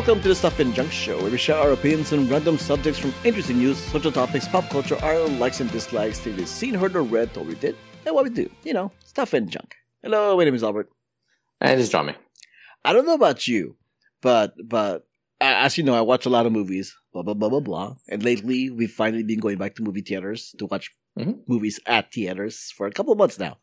Welcome 0.00 0.22
to 0.22 0.28
the 0.28 0.34
Stuff 0.34 0.58
and 0.60 0.74
Junk 0.74 0.90
Show, 0.92 1.20
where 1.20 1.30
we 1.30 1.36
share 1.36 1.58
our 1.58 1.72
opinions 1.72 2.10
on 2.14 2.26
random 2.26 2.56
subjects 2.56 2.98
from 2.98 3.12
interesting 3.22 3.58
news, 3.58 3.76
social 3.76 4.10
topics, 4.10 4.48
pop 4.48 4.66
culture, 4.70 4.96
our 5.04 5.12
own 5.12 5.38
likes 5.38 5.60
and 5.60 5.70
dislikes, 5.70 6.18
things 6.18 6.38
we've 6.38 6.48
seen, 6.48 6.72
heard, 6.72 6.96
or 6.96 7.02
read, 7.02 7.36
what 7.36 7.44
we 7.44 7.54
did, 7.54 7.76
and 8.06 8.14
what 8.14 8.24
we 8.24 8.30
do. 8.30 8.48
You 8.64 8.72
know, 8.72 8.92
stuff 9.04 9.34
and 9.34 9.50
junk. 9.50 9.76
Hello, 10.02 10.38
my 10.38 10.44
name 10.44 10.54
is 10.54 10.64
Albert. 10.64 10.88
And 11.60 11.78
this 11.78 11.88
is 11.88 11.92
Jiaming. 11.92 12.14
I 12.82 12.94
don't 12.94 13.04
know 13.04 13.12
about 13.12 13.46
you, 13.46 13.76
but 14.22 14.54
but 14.64 15.06
as 15.38 15.76
you 15.76 15.84
know, 15.84 15.94
I 15.94 16.00
watch 16.00 16.24
a 16.24 16.30
lot 16.30 16.46
of 16.46 16.52
movies, 16.52 16.96
blah 17.12 17.20
blah 17.20 17.34
blah 17.34 17.50
blah 17.50 17.60
blah. 17.60 17.96
And 18.08 18.24
lately, 18.24 18.70
we've 18.70 18.90
finally 18.90 19.22
been 19.22 19.38
going 19.38 19.58
back 19.58 19.74
to 19.74 19.82
movie 19.82 20.00
theaters 20.00 20.54
to 20.60 20.64
watch 20.64 20.90
Mhm. 21.18 21.40
movies 21.46 21.78
at 21.84 22.10
theaters 22.10 22.72
for 22.74 22.86
a 22.86 22.90
couple 22.90 23.12
of 23.12 23.18
months 23.18 23.38
now. 23.38 23.58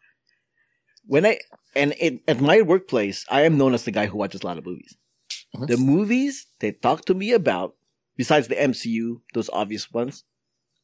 When 1.03 1.25
I 1.25 1.39
and 1.75 1.95
it, 1.99 2.21
at 2.27 2.39
my 2.39 2.61
workplace, 2.61 3.25
I 3.27 3.41
am 3.41 3.57
known 3.57 3.73
as 3.73 3.85
the 3.85 3.91
guy 3.91 4.05
who 4.05 4.19
watches 4.19 4.43
a 4.43 4.45
lot 4.45 4.59
of 4.59 4.65
movies. 4.67 4.95
The 5.53 5.77
movies 5.77 6.47
they 6.59 6.71
talk 6.71 7.05
to 7.05 7.13
me 7.13 7.31
about, 7.31 7.75
besides 8.15 8.47
the 8.47 8.55
MCU, 8.55 9.21
those 9.33 9.49
obvious 9.51 9.91
ones, 9.91 10.23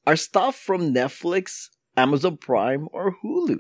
are 0.07 0.15
stuff 0.15 0.55
from 0.55 0.93
Netflix, 0.93 1.69
Amazon 1.95 2.37
Prime, 2.37 2.87
or 2.91 3.15
Hulu. 3.23 3.59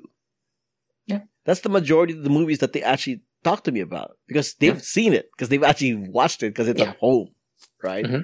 Yeah. 1.05 1.21
That's 1.45 1.61
the 1.61 1.69
majority 1.69 2.13
of 2.13 2.23
the 2.23 2.29
movies 2.29 2.59
that 2.59 2.73
they 2.73 2.81
actually 2.81 3.21
talk 3.43 3.63
to 3.65 3.71
me 3.71 3.81
about 3.81 4.17
because 4.27 4.53
they've 4.55 4.75
Yeah. 4.75 4.81
seen 4.81 5.13
it, 5.13 5.29
because 5.31 5.49
they've 5.49 5.63
actually 5.63 5.95
watched 5.95 6.41
it, 6.43 6.49
because 6.53 6.67
it's 6.67 6.79
Yeah. 6.79 6.91
at 6.91 6.97
home, 6.97 7.29
right? 7.83 8.05
Mhm. 8.05 8.23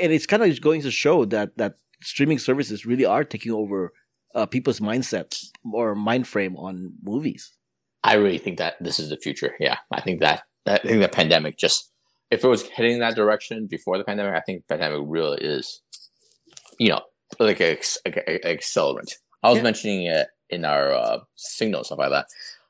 And 0.00 0.12
it's 0.12 0.26
kind 0.26 0.42
of 0.42 0.60
going 0.60 0.82
to 0.82 0.90
show 0.90 1.24
that 1.26 1.56
that 1.58 1.74
streaming 2.00 2.38
services 2.38 2.86
really 2.86 3.04
are 3.04 3.24
taking 3.24 3.52
over 3.52 3.92
uh, 4.34 4.46
people's 4.46 4.78
mindset 4.78 5.42
or 5.72 5.94
mind 5.94 6.28
frame 6.28 6.54
on 6.56 6.92
movies. 7.02 7.52
I 8.04 8.14
really 8.14 8.38
think 8.38 8.58
that 8.58 8.76
this 8.80 9.00
is 9.00 9.08
the 9.08 9.16
future. 9.16 9.56
Yeah, 9.58 9.78
I 9.90 10.00
think 10.02 10.20
that 10.20 10.42
I 10.68 10.78
think 10.78 11.00
the 11.00 11.08
pandemic 11.08 11.56
just 11.56 11.90
if 12.30 12.44
it 12.44 12.48
was 12.48 12.68
heading 12.68 12.98
that 12.98 13.16
direction 13.16 13.66
before 13.66 13.96
the 13.98 14.04
pandemic, 14.04 14.34
I 14.34 14.40
think 14.40 14.62
the 14.66 14.74
pandemic 14.76 15.00
really 15.08 15.38
is, 15.40 15.80
you 16.78 16.90
know, 16.90 17.00
like 17.38 17.60
a, 17.60 17.78
like 18.04 18.16
a, 18.18 18.46
a 18.48 18.56
accelerant. 18.56 19.12
I 19.42 19.48
was 19.48 19.58
Yeah. 19.58 19.62
mentioning 19.62 20.02
it 20.02 20.28
in 20.50 20.64
our 20.64 20.92
uh, 20.92 21.18
signal 21.36 21.84
stuff 21.84 21.98
like 21.98 22.10
that. 22.10 22.26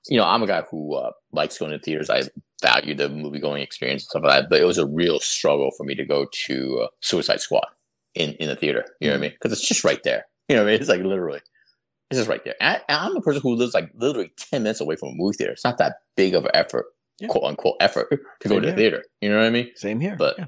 You 0.08 0.16
know, 0.18 0.24
I'm 0.24 0.42
a 0.42 0.46
guy 0.46 0.62
who 0.70 0.94
uh, 0.94 1.10
likes 1.32 1.58
going 1.58 1.72
to 1.72 1.78
theaters. 1.78 2.08
I 2.08 2.22
value 2.62 2.94
the 2.94 3.08
movie 3.08 3.40
going 3.40 3.62
experience 3.62 4.02
and 4.04 4.08
stuff 4.10 4.22
like 4.22 4.42
that. 4.42 4.48
But 4.50 4.60
it 4.60 4.64
was 4.64 4.78
a 4.78 4.86
real 4.86 5.18
struggle 5.20 5.70
for 5.76 5.84
me 5.84 5.94
to 5.96 6.04
go 6.04 6.26
to 6.46 6.80
uh, 6.84 6.86
Suicide 7.00 7.40
Squad 7.40 7.66
in 8.14 8.34
in 8.34 8.48
the 8.48 8.56
theater. 8.56 8.84
You 9.00 9.08
know 9.08 9.14
what 9.14 9.18
I 9.18 9.22
mean? 9.22 9.30
Because 9.32 9.52
it's 9.52 9.66
just 9.68 9.84
right 9.84 10.00
there. 10.04 10.26
You 10.48 10.56
know 10.56 10.62
what 10.62 10.68
I 10.68 10.72
mean? 10.72 10.80
It's 10.80 10.88
like 10.88 11.02
literally. 11.02 11.40
It's 12.10 12.18
just 12.18 12.28
right 12.30 12.42
there. 12.42 12.54
And 12.60 12.80
I, 12.88 13.06
I'm 13.06 13.16
a 13.16 13.20
person 13.20 13.42
who 13.42 13.54
lives 13.54 13.74
like 13.74 13.90
literally 13.94 14.32
10 14.50 14.62
minutes 14.62 14.80
away 14.80 14.96
from 14.96 15.10
a 15.10 15.14
movie 15.14 15.36
theater. 15.36 15.52
It's 15.52 15.64
not 15.64 15.76
that 15.78 15.96
big 16.16 16.34
of 16.34 16.46
an 16.46 16.52
effort, 16.54 16.86
Yeah. 17.20 17.28
quote 17.28 17.44
unquote, 17.44 17.76
effort 17.80 18.08
to 18.40 18.48
go 18.48 18.60
to 18.60 18.66
the 18.70 18.76
theater. 18.76 19.04
You 19.20 19.30
know 19.30 19.38
what 19.38 19.46
I 19.46 19.50
mean? 19.50 19.70
Same 19.74 20.00
here. 20.00 20.16
But 20.16 20.36
Yeah. 20.38 20.46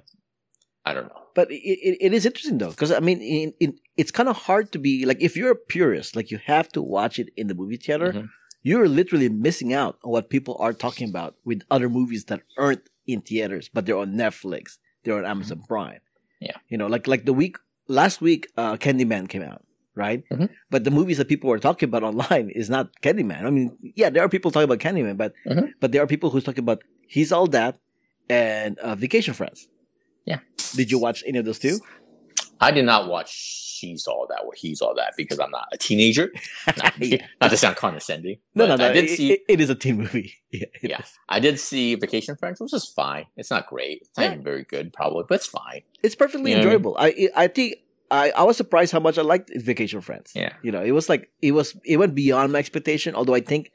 I 0.85 0.95
don't 0.95 1.09
know. 1.09 1.23
but 1.35 1.51
it, 1.51 1.57
it, 1.89 1.99
it 2.07 2.13
is 2.15 2.25
interesting 2.25 2.57
though 2.59 2.71
because 2.71 2.91
i 2.91 3.01
mean 3.01 3.53
it's 4.01 4.11
kind 4.11 4.29
of 4.31 4.37
hard 4.49 4.73
to 4.73 4.79
be 4.79 5.05
like 5.05 5.19
if 5.21 5.37
you're 5.37 5.53
a 5.53 5.63
purist 5.75 6.17
like 6.17 6.31
you 6.33 6.39
have 6.47 6.69
to 6.77 6.81
watch 6.81 7.19
it 7.19 7.29
in 7.37 7.47
the 7.49 7.55
movie 7.55 7.77
theater 7.77 8.13
Mhm. 8.13 8.29
you're 8.63 8.89
literally 8.89 9.29
missing 9.29 9.71
out 9.75 9.95
on 10.03 10.11
what 10.15 10.31
people 10.31 10.57
are 10.59 10.73
talking 10.73 11.07
about 11.13 11.33
with 11.45 11.61
other 11.71 11.89
movies 11.99 12.25
that 12.31 12.41
aren't 12.57 12.85
in 13.07 13.21
theaters 13.21 13.69
but 13.75 13.85
they're 13.85 13.99
on 14.07 14.15
netflix 14.15 14.79
they're 15.05 15.19
on 15.19 15.27
amazon 15.35 15.61
prime 15.69 16.01
Yeah. 16.41 16.57
you 16.71 16.79
know 16.79 16.87
like 16.95 17.07
like 17.07 17.25
the 17.27 17.35
week 17.43 17.57
last 18.01 18.17
week 18.29 18.43
uh 18.57 18.75
candyman 18.85 19.29
came 19.29 19.43
out 19.53 19.63
right 19.95 20.23
Mhm. 20.31 20.49
but 20.71 20.85
the 20.85 20.91
movies 20.91 21.19
that 21.19 21.29
people 21.29 21.51
are 21.51 21.59
talking 21.59 21.89
about 21.89 22.03
online 22.03 22.51
is 22.51 22.71
not 22.71 22.89
candyman 23.03 23.43
i 23.45 23.51
mean 23.51 23.77
yeah 23.97 24.09
there 24.11 24.23
are 24.23 24.29
people 24.29 24.51
talking 24.51 24.65
about 24.71 24.79
candyman 24.79 25.17
but 25.17 25.33
Mhm. 25.47 25.73
but 25.81 25.91
there 25.93 26.03
are 26.03 26.07
people 26.07 26.31
who's 26.31 26.45
talking 26.45 26.63
about 26.63 26.83
he's 27.09 27.33
all 27.33 27.47
that 27.49 27.79
and 28.29 28.79
uh, 28.79 28.95
vacation 28.95 29.35
friends 29.35 29.69
Yeah. 30.27 30.41
did 30.77 30.91
you 30.93 30.99
watch 30.99 31.25
any 31.27 31.39
of 31.39 31.45
those 31.45 31.59
two 31.59 31.79
I 32.63 32.73
did 32.73 32.85
not 32.85 33.09
watch 33.09 33.31
She's 33.33 34.07
All 34.07 34.27
That 34.29 34.43
or 34.45 34.53
He's 34.55 34.83
All 34.83 34.95
That 34.95 35.15
because 35.17 35.39
I'm 35.39 35.51
not 35.51 35.67
a 35.73 35.79
teenager. 35.79 36.31
not, 36.77 36.93
Yeah. 37.01 37.25
not 37.41 37.51
to 37.51 37.57
sound 37.57 37.77
condescending. 37.77 38.37
No, 38.55 38.67
no, 38.67 38.77
no. 38.77 38.91
I 38.91 38.93
did 38.93 39.05
it, 39.05 39.17
see. 39.17 39.33
it- 39.33 39.45
it 39.49 39.61
is 39.63 39.71
a 39.71 39.75
teen 39.75 39.97
movie. 39.97 40.35
Yeah, 40.53 40.67
Yeah. 40.83 40.99
is. 41.01 41.07
I 41.31 41.41
did 41.41 41.59
see 41.59 41.95
Vacation 41.95 42.37
Friends, 42.37 42.61
which 42.61 42.75
is 42.75 42.85
fine. 42.85 43.25
It's 43.39 43.51
not 43.51 43.67
great. 43.67 44.03
It's 44.03 44.19
not 44.19 44.25
Yeah. 44.25 44.33
even 44.33 44.45
very 44.45 44.65
good, 44.65 44.93
probably, 44.93 45.25
but 45.27 45.37
it's 45.37 45.47
fine. 45.47 45.81
It's 46.03 46.15
perfectly 46.15 46.51
You 46.51 46.57
know 46.59 46.61
I 46.61 46.65
mean? 46.65 46.73
enjoyable. 46.75 46.97
I 46.99 47.29
I 47.35 47.47
think 47.49 47.77
I, 48.11 48.31
I 48.31 48.43
was 48.43 48.57
surprised 48.57 48.93
how 48.93 49.01
much 49.01 49.19
I 49.19 49.23
liked 49.23 49.51
Vacation 49.55 50.01
Friends. 50.01 50.33
Yeah. 50.35 50.53
You 50.63 50.73
know, 50.73 50.83
it 50.83 50.93
was 50.93 51.09
like 51.09 51.31
it 51.43 51.53
was 51.53 51.77
it 51.85 51.97
went 51.99 52.15
beyond 52.15 52.53
my 52.53 52.59
expectation. 52.59 53.15
Although 53.15 53.35
I 53.35 53.41
think 53.41 53.71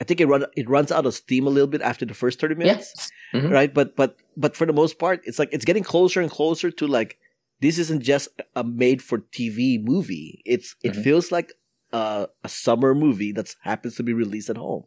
I 0.00 0.04
think 0.04 0.20
it 0.20 0.26
run 0.26 0.44
it 0.56 0.68
runs 0.68 0.92
out 0.92 1.06
of 1.06 1.14
steam 1.14 1.46
a 1.46 1.50
little 1.50 1.66
bit 1.68 1.80
after 1.82 2.04
the 2.04 2.14
first 2.14 2.38
thirty 2.40 2.54
minutes, 2.54 3.10
Mhm. 3.34 3.50
right? 3.50 3.72
But 3.72 3.96
but 3.96 4.16
but 4.36 4.56
for 4.56 4.66
the 4.66 4.72
most 4.72 4.98
part, 4.98 5.20
it's 5.24 5.38
like 5.38 5.48
it's 5.52 5.64
getting 5.64 5.84
closer 5.84 6.20
and 6.20 6.30
closer 6.30 6.70
to 6.70 6.86
like 6.86 7.18
this 7.60 7.78
isn't 7.78 8.02
just 8.02 8.28
a 8.54 8.62
made 8.62 9.02
for 9.02 9.18
TV 9.18 9.82
movie. 9.82 10.42
It's 10.44 10.76
it 10.84 10.92
Mhm. 10.92 11.02
feels 11.02 11.32
like 11.32 11.54
a, 11.92 12.28
a 12.44 12.48
summer 12.48 12.94
movie 12.94 13.32
that 13.32 13.54
happens 13.62 13.96
to 13.96 14.02
be 14.02 14.12
released 14.12 14.50
at 14.50 14.58
home. 14.58 14.84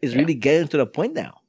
It's 0.00 0.14
Yeah. 0.14 0.20
really 0.20 0.34
getting 0.34 0.68
to 0.68 0.78
the 0.78 0.86
point 0.86 1.12
now. 1.14 1.41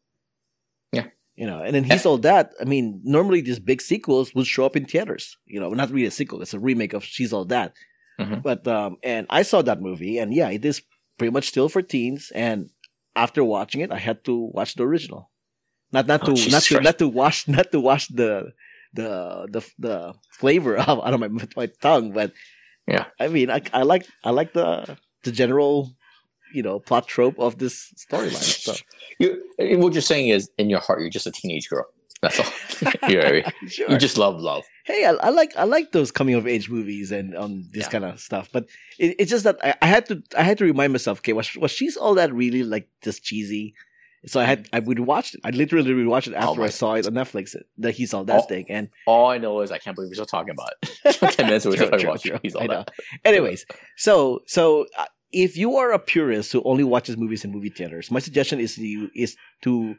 You 1.35 1.47
know, 1.47 1.63
and 1.63 1.73
then 1.73 1.83
he's 1.83 2.05
all 2.05 2.19
that. 2.19 2.53
I 2.61 2.65
mean, 2.65 3.01
normally 3.03 3.41
these 3.41 3.59
big 3.59 3.81
sequels 3.81 4.35
would 4.35 4.45
show 4.45 4.65
up 4.65 4.75
in 4.75 4.85
theaters. 4.85 5.37
You 5.45 5.59
know, 5.59 5.69
not 5.69 5.89
really 5.89 6.05
a 6.05 6.11
sequel; 6.11 6.41
it's 6.41 6.53
a 6.53 6.59
remake 6.59 6.93
of 6.93 7.03
She's 7.03 7.33
All 7.33 7.45
That. 7.45 7.73
Mhm. 8.19 8.43
But 8.43 8.67
um, 8.67 8.97
and 9.03 9.25
I 9.29 9.41
saw 9.41 9.63
that 9.63 9.81
movie, 9.81 10.19
and 10.19 10.31
yeah, 10.33 10.49
it 10.49 10.63
is 10.63 10.83
pretty 11.17 11.31
much 11.31 11.47
still 11.47 11.69
for 11.69 11.81
teens. 11.81 12.31
And 12.35 12.69
after 13.15 13.43
watching 13.43 13.81
it, 13.81 13.91
I 13.91 13.97
had 13.97 14.23
to 14.25 14.35
watch 14.53 14.75
the 14.75 14.83
original. 14.85 15.31
Not 15.91 16.05
not 16.05 16.21
Oh, 16.29 16.35
to 16.35 16.49
not 16.51 16.63
to 16.69 16.81
not 16.81 16.97
to 16.99 17.07
wash 17.09 17.47
not 17.57 17.71
to 17.71 17.79
wash 17.79 18.07
the 18.09 18.53
the 18.93 19.47
the 19.49 19.61
the 19.79 20.13
flavor 20.29 20.77
out 20.87 21.01
of 21.13 21.19
my 21.19 21.29
my 21.57 21.65
tongue, 21.81 22.11
but 22.13 22.31
Yeah. 22.87 23.05
I 23.19 23.27
mean, 23.27 23.49
I 23.49 23.61
I 23.73 23.81
like 23.81 24.05
I 24.23 24.29
like 24.29 24.53
the 24.53 24.97
the 25.23 25.31
general 25.31 25.95
you 26.53 26.63
know 26.63 26.79
plot 26.79 27.07
trope 27.07 27.37
of 27.39 27.57
this 27.57 27.93
storyline. 27.97 28.33
So 28.67 28.73
You, 29.19 29.41
eh, 29.59 29.75
what 29.75 29.93
you're 29.93 30.01
saying 30.01 30.29
is, 30.29 30.49
in 30.57 30.69
your 30.69 30.79
heart, 30.79 31.01
you're 31.01 31.09
just 31.09 31.27
a 31.27 31.31
teenage 31.31 31.69
girl. 31.69 31.85
That's 32.21 32.39
all. 32.39 32.45
you 33.09 33.17
know 33.17 33.23
what 33.23 33.27
I 33.27 33.31
mean? 33.33 33.43
sure. 33.67 33.91
You 33.91 33.97
just 33.97 34.17
love 34.17 34.39
love. 34.39 34.63
hey, 34.85 35.05
I, 35.05 35.11
I 35.11 35.29
like 35.29 35.55
I 35.57 35.65
like 35.65 35.91
those 35.91 36.09
coming 36.11 36.35
of 36.35 36.47
age 36.47 36.69
movies 36.69 37.11
and 37.11 37.35
on 37.35 37.65
this 37.71 37.83
Yeah. 37.85 37.89
kind 37.89 38.05
of 38.05 38.19
stuff. 38.19 38.49
But 38.53 38.69
it, 38.97 39.15
it's 39.19 39.29
just 39.29 39.43
that 39.43 39.57
I, 39.63 39.75
I 39.81 39.87
had 39.87 40.05
to 40.07 40.23
I 40.37 40.43
had 40.43 40.57
to 40.59 40.63
remind 40.65 40.93
myself, 40.93 41.19
okay, 41.19 41.33
was 41.33 41.53
was 41.57 41.71
she's 41.71 41.97
all 41.97 42.15
that 42.15 42.33
really 42.33 42.63
like 42.63 42.87
this 43.03 43.19
cheesy? 43.19 43.75
So 44.25 44.39
I 44.39 44.45
had 44.45 44.69
I 44.71 44.79
would 44.79 44.99
watch 45.01 45.33
it. 45.35 45.41
I 45.43 45.49
literally 45.49 45.93
would 45.93 46.07
watch 46.07 46.27
it 46.29 46.33
oh 46.33 46.37
after 46.37 46.61
my 46.61 46.67
I 46.67 46.69
saw 46.69 46.93
it 46.93 47.05
on 47.05 47.13
Netflix. 47.13 47.55
Uh, 47.57 47.59
that 47.79 47.91
he 47.95 48.05
saw 48.05 48.23
that 48.23 48.43
Oh. 48.43 48.47
thing. 48.47 48.67
And 48.69 48.87
All 49.05 49.29
I 49.29 49.37
know 49.37 49.59
is 49.59 49.69
I 49.69 49.77
can't 49.79 49.93
believe 49.95 50.09
we're 50.09 50.15
still 50.15 50.25
talking 50.25 50.51
about 50.57 50.71
it. 50.81 51.33
Ten 51.35 51.47
minutes 51.47 51.65
we're 51.65 51.75
still 51.75 51.89
talking 51.89 52.05
about 52.07 52.21
true. 52.21 52.39
All. 52.55 52.67
That. 52.69 52.89
anyways, 53.25 53.65
so 53.97 54.39
so 54.47 54.85
uh, 54.97 55.05
if 55.33 55.57
you 55.57 55.75
are 55.77 55.91
a 55.91 55.99
purist 55.99 56.51
who 56.53 56.61
only 56.63 56.83
watches 56.83 57.17
movies 57.17 57.43
in 57.43 57.51
movie 57.51 57.69
theaters, 57.69 58.11
my 58.11 58.19
suggestion 58.19 58.59
is 58.59 58.75
to 58.75 58.85
you 58.85 59.09
is 59.15 59.35
to 59.63 59.95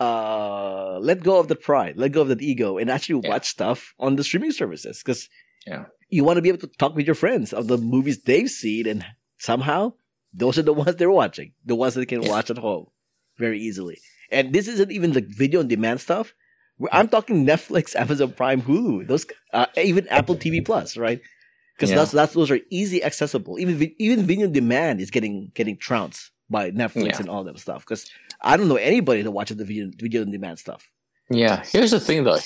uh 0.00 0.98
let 1.00 1.22
go 1.22 1.38
of 1.38 1.48
the 1.48 1.56
pride, 1.56 1.96
let 1.96 2.12
go 2.12 2.22
of 2.22 2.28
that 2.28 2.42
ego, 2.42 2.78
and 2.78 2.90
actually 2.90 3.20
Yeah. 3.22 3.30
watch 3.30 3.46
stuff 3.48 3.94
on 3.98 4.16
the 4.16 4.24
streaming 4.24 4.52
services 4.52 4.98
because 5.02 5.28
Yeah. 5.66 5.84
you 6.08 6.24
want 6.24 6.36
to 6.38 6.42
be 6.42 6.48
able 6.48 6.58
to 6.66 6.70
talk 6.78 6.94
with 6.96 7.06
your 7.06 7.14
friends 7.14 7.52
of 7.52 7.68
the 7.68 7.78
movies 7.78 8.22
they've 8.22 8.50
seen, 8.50 8.86
and 8.86 9.04
somehow 9.38 9.92
those 10.32 10.58
are 10.58 10.62
the 10.62 10.72
ones 10.72 10.96
they're 10.96 11.10
watching, 11.10 11.52
the 11.64 11.74
ones 11.76 11.94
that 11.94 12.00
they 12.00 12.06
can 12.06 12.22
Yeah. 12.22 12.30
watch 12.30 12.50
at 12.50 12.58
home 12.58 12.86
very 13.38 13.60
easily. 13.60 13.98
And 14.30 14.52
this 14.52 14.66
isn't 14.66 14.90
even 14.90 15.12
the 15.12 15.20
video 15.20 15.60
on 15.60 15.68
demand 15.68 16.00
stuff. 16.00 16.34
I'm 16.90 17.08
talking 17.08 17.44
Netflix, 17.46 17.94
Amazon 18.02 18.32
Prime, 18.32 18.62
Hulu, 18.62 19.06
those 19.06 19.26
uh, 19.52 19.66
even 19.76 20.08
Apple 20.08 20.36
TV 20.36 20.64
Plus, 20.64 20.96
right? 20.96 21.20
Because 21.82 21.90
Yeah. 21.90 21.96
that's 21.96 22.12
that's 22.12 22.32
those 22.34 22.48
are 22.52 22.60
easy 22.70 23.02
accessible. 23.02 23.58
Even 23.58 23.92
even 23.98 24.24
video 24.24 24.46
demand 24.46 25.00
is 25.00 25.10
getting 25.10 25.50
getting 25.54 25.76
trounced 25.76 26.30
by 26.48 26.70
Netflix 26.70 27.06
Yeah. 27.06 27.18
and 27.18 27.28
all 27.28 27.42
that 27.42 27.58
stuff. 27.58 27.80
Because 27.84 28.08
I 28.40 28.56
don't 28.56 28.68
know 28.68 28.76
anybody 28.76 29.22
that 29.22 29.32
watches 29.32 29.56
the 29.56 29.64
video 29.64 29.90
video 29.98 30.22
on 30.22 30.30
demand 30.30 30.60
stuff. 30.60 30.88
Yeah, 31.28 31.64
here's 31.72 31.90
the 31.90 31.98
thing 31.98 32.22
though. 32.22 32.38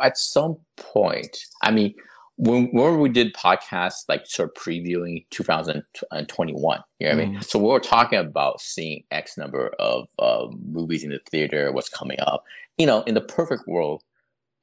At 0.00 0.16
some 0.16 0.58
point, 0.76 1.38
I 1.62 1.72
mean, 1.72 1.94
when 2.36 2.66
when 2.72 3.00
we 3.00 3.08
did 3.08 3.34
podcasts 3.34 4.04
like 4.08 4.26
sort 4.26 4.50
of 4.50 4.54
previewing 4.62 5.24
2021, 5.30 6.80
you 7.00 7.08
know 7.08 7.14
what 7.16 7.22
I 7.22 7.26
mean? 7.26 7.42
So 7.42 7.58
we 7.58 7.66
were 7.68 7.80
talking 7.80 8.18
about 8.18 8.60
seeing 8.60 9.02
X 9.10 9.36
number 9.36 9.74
of 9.78 10.08
uh, 10.20 10.46
movies 10.70 11.02
in 11.04 11.10
the 11.10 11.20
theater, 11.30 11.72
what's 11.72 11.88
coming 11.88 12.18
up. 12.20 12.44
You 12.78 12.86
know, 12.86 13.02
in 13.02 13.14
the 13.14 13.20
perfect 13.20 13.66
world, 13.66 14.02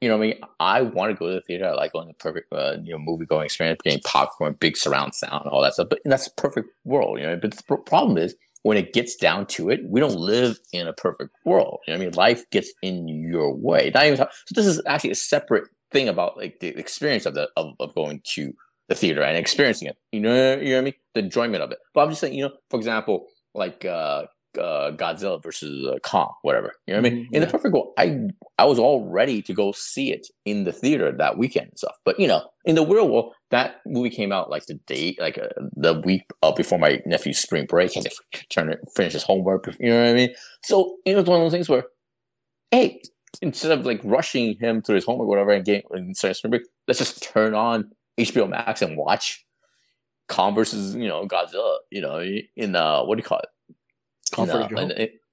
you 0.02 0.10
know 0.10 0.16
I 0.16 0.20
mean? 0.20 0.34
I 0.60 0.82
want 0.82 1.12
to 1.12 1.18
go 1.18 1.28
to 1.28 1.36
the 1.36 1.42
theater. 1.42 1.66
I 1.66 1.74
like 1.74 1.94
going 1.94 2.08
to 2.08 2.14
the 2.14 2.22
perfect, 2.22 2.52
uh, 2.52 2.78
you 2.84 2.92
know, 2.92 3.00
movie 3.00 3.26
going 3.26 3.46
experience, 3.46 3.80
getting 3.84 4.02
popcorn, 4.02 4.56
big 4.60 4.76
surround 4.76 5.14
sound, 5.16 5.48
all 5.48 5.62
that 5.62 5.74
stuff. 5.74 5.88
But 5.90 6.00
that's 6.06 6.28
a 6.28 6.34
perfect 6.34 6.70
world, 6.84 7.20
you 7.20 7.26
know. 7.26 7.38
But 7.38 7.56
the 7.56 7.78
problem 7.78 8.18
is 8.18 8.36
when 8.64 8.78
it 8.78 8.94
gets 8.94 9.16
down 9.16 9.46
to 9.48 9.70
it, 9.70 9.80
we 9.88 10.00
don't 10.00 10.16
live 10.16 10.58
in 10.74 10.88
a 10.88 10.94
perfect 10.94 11.32
world. 11.46 11.80
You 11.88 11.94
know 11.94 12.00
I 12.02 12.06
mean? 12.06 12.14
Life 12.14 12.50
gets 12.50 12.72
in 12.82 13.08
your 13.08 13.56
way. 13.56 13.92
Not 13.94 14.06
even 14.06 14.18
talk- 14.18 14.32
so 14.46 14.54
this 14.56 14.66
is 14.66 14.82
actually 14.88 15.12
a 15.12 15.16
separate 15.16 15.66
thing 15.92 16.08
about 16.10 16.38
like 16.38 16.60
the 16.60 16.70
experience 16.70 17.26
of 17.26 17.34
the 17.34 17.50
of, 17.56 17.74
of 17.80 17.94
going 17.96 18.22
to 18.34 18.54
the 18.90 18.96
theater 18.96 19.22
and 19.22 19.38
experiencing 19.38 19.88
it. 19.88 19.98
You 20.12 20.22
know, 20.22 20.58
you 20.58 20.70
know 20.70 20.76
what 20.76 20.82
I 20.82 20.84
mean? 20.86 20.94
The 21.14 21.20
enjoyment 21.22 21.64
of 21.64 21.72
it. 21.72 21.80
But 21.94 22.02
I'm 22.02 22.10
just 22.10 22.22
saying, 22.22 22.34
you 22.34 22.44
know, 22.44 22.54
for 22.70 22.78
example, 22.78 23.28
like 23.54 23.86
uh 23.86 24.24
uh, 24.58 24.92
Godzilla 24.96 25.42
versus 25.42 25.88
uh, 25.88 25.98
Kong, 26.04 26.34
whatever. 26.42 26.74
You 26.88 26.94
know 26.94 27.02
what 27.02 27.08
I 27.08 27.10
mean? 27.16 27.26
Mhm, 27.26 27.36
In 27.36 27.42
the 27.42 27.48
perfect 27.48 27.74
world, 27.74 27.94
I 27.98 28.20
I 28.58 28.66
was 28.66 28.80
all 28.80 29.10
ready 29.10 29.42
to 29.44 29.54
go 29.54 29.72
see 29.72 30.12
it 30.12 30.28
in 30.46 30.64
the 30.66 30.72
theater 30.72 31.12
that 31.12 31.38
weekend 31.38 31.68
and 31.70 31.78
stuff. 31.78 31.96
But 32.06 32.20
you 32.20 32.28
know, 32.28 32.44
in 32.66 32.76
the 32.76 32.86
real 32.86 33.10
world, 33.10 33.34
that 33.52 33.78
movie 33.86 34.10
came 34.10 34.32
out 34.32 34.50
like 34.50 34.66
the 34.66 34.76
day, 34.88 35.16
like 35.20 35.38
uh, 35.38 35.48
the 35.76 36.00
week 36.06 36.24
uh, 36.44 36.52
before 36.52 36.80
my 36.80 37.02
nephew's 37.06 37.40
spring 37.40 37.66
break, 37.66 37.96
and 37.96 38.06
to 38.06 38.12
turn 38.50 38.76
finish 38.96 39.14
his 39.14 39.24
homework. 39.24 39.68
You 39.80 39.90
know 39.90 40.02
what 40.02 40.10
I 40.10 40.14
mean? 40.14 40.36
So 40.64 40.98
it 41.06 41.16
was 41.16 41.26
one 41.26 41.40
of 41.40 41.46
those 41.46 41.52
things 41.54 41.70
where, 41.70 41.84
hey, 42.72 43.02
instead 43.42 43.72
of 43.78 43.86
like 43.86 44.02
rushing 44.04 44.58
him 44.60 44.82
through 44.82 44.96
his 44.96 45.06
homework, 45.06 45.26
or 45.26 45.30
whatever, 45.30 45.52
and 45.52 45.66
getting 45.66 45.84
instead 45.94 46.32
of 46.32 46.38
spring 46.38 46.52
break, 46.52 46.64
let's 46.88 47.00
just 47.00 47.24
turn 47.24 47.54
on 47.54 47.92
HBO 48.20 48.50
Max 48.50 48.82
and 48.82 48.98
watch 48.98 49.46
Kong 50.28 50.56
versus 50.56 50.96
you 50.96 51.08
know 51.08 51.28
Godzilla. 51.28 51.78
You 51.90 52.02
know, 52.02 52.24
in 52.56 52.76
uh, 52.76 53.04
what 53.04 53.16
do 53.16 53.20
you 53.20 53.24
call 53.28 53.40
it? 53.40 53.50
Comfort 54.32 54.62
of 54.64 54.72
your 54.72 54.80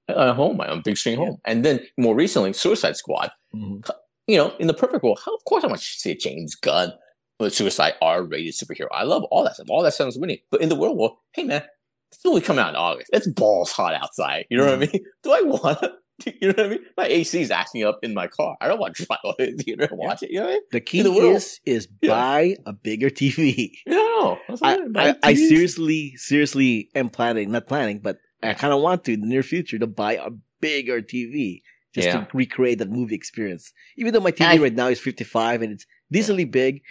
uh, 0.09 0.33
home. 0.33 0.51
at 0.51 0.57
my 0.57 0.67
own 0.67 0.81
big 0.83 0.97
screen 0.97 1.17
home. 1.17 1.37
And 1.45 1.63
then 1.63 1.81
more 1.97 2.15
recently, 2.15 2.53
Suicide 2.53 2.95
Squad. 2.97 3.29
Mhm. 3.55 3.87
You 4.27 4.37
know, 4.37 4.55
in 4.59 4.67
the 4.67 4.73
perfect 4.73 5.03
world, 5.03 5.19
of 5.25 5.43
course 5.45 5.63
I 5.63 5.67
want 5.67 5.79
to 5.79 5.85
see 5.85 6.11
a 6.11 6.15
James 6.15 6.55
Gunn 6.55 6.91
with 7.39 7.53
Suicide 7.55 7.93
R-rated 8.01 8.53
superhero. 8.53 8.87
I 8.91 9.03
love 9.03 9.23
all 9.31 9.43
that 9.43 9.55
stuff. 9.55 9.67
All 9.69 9.81
that 9.83 9.93
sounds 9.93 10.17
winning. 10.17 10.37
But 10.51 10.61
in 10.61 10.69
the 10.69 10.75
real 10.77 10.95
world, 10.95 11.17
hey 11.33 11.43
man, 11.43 11.63
it's 12.11 12.25
only 12.25 12.41
coming 12.41 12.59
out 12.63 12.69
in 12.69 12.75
August. 12.75 13.09
It's 13.13 13.27
balls 13.27 13.71
hot 13.71 13.93
outside. 13.93 14.45
You 14.49 14.57
know 14.57 14.65
what 14.65 14.73
I 14.73 14.77
mean? 14.77 15.03
Do 15.23 15.31
I 15.31 15.41
want? 15.41 15.79
to 15.81 15.93
You 16.41 16.49
know 16.49 16.53
what 16.57 16.65
I 16.65 16.69
mean? 16.69 16.79
My 16.97 17.05
AC 17.05 17.41
is 17.41 17.49
acting 17.49 17.83
up 17.85 17.99
in 18.03 18.13
my 18.13 18.27
car. 18.27 18.57
I 18.59 18.67
don't 18.67 18.77
want 18.79 18.95
to 18.97 19.05
drive 19.05 19.19
to 19.37 19.45
the 19.55 19.63
theater 19.63 19.87
and 19.89 19.97
watch 19.97 20.21
it. 20.21 20.29
You 20.31 20.39
know 20.39 20.45
what 20.47 20.51
I 20.51 20.53
mean? 20.55 20.61
The 20.73 20.81
key 20.81 21.01
the 21.01 21.13
world. 21.13 21.35
is 21.37 21.59
is 21.65 21.87
Yeah. 22.01 22.09
buy 22.09 22.57
a 22.65 22.73
bigger 22.73 23.09
TV. 23.09 23.71
Yeah, 23.87 23.93
no. 23.95 24.37
I, 24.61 24.79
I. 24.97 25.15
I 25.23 25.33
seriously, 25.33 26.15
seriously 26.17 26.89
am 26.93 27.09
planning, 27.09 27.51
not 27.51 27.67
planning, 27.67 27.99
but 27.99 28.17
I 28.43 28.53
kind 28.53 28.73
of 28.73 28.81
want 28.81 29.03
to 29.05 29.13
in 29.13 29.21
the 29.21 29.27
near 29.27 29.43
future 29.43 29.77
to 29.79 29.87
buy 29.87 30.13
a 30.13 30.29
bigger 30.61 31.01
TV 31.01 31.61
just 31.93 32.07
Yeah. 32.07 32.25
to 32.25 32.27
recreate 32.37 32.77
that 32.79 32.89
movie 32.89 33.15
experience. 33.15 33.73
Even 33.97 34.13
though 34.13 34.19
my 34.19 34.31
TV 34.31 34.45
I- 34.45 34.57
right 34.57 34.73
now 34.73 34.87
is 34.87 34.99
55 34.99 35.61
and 35.61 35.71
it's 35.73 35.85
decently 36.11 36.45
big, 36.45 36.81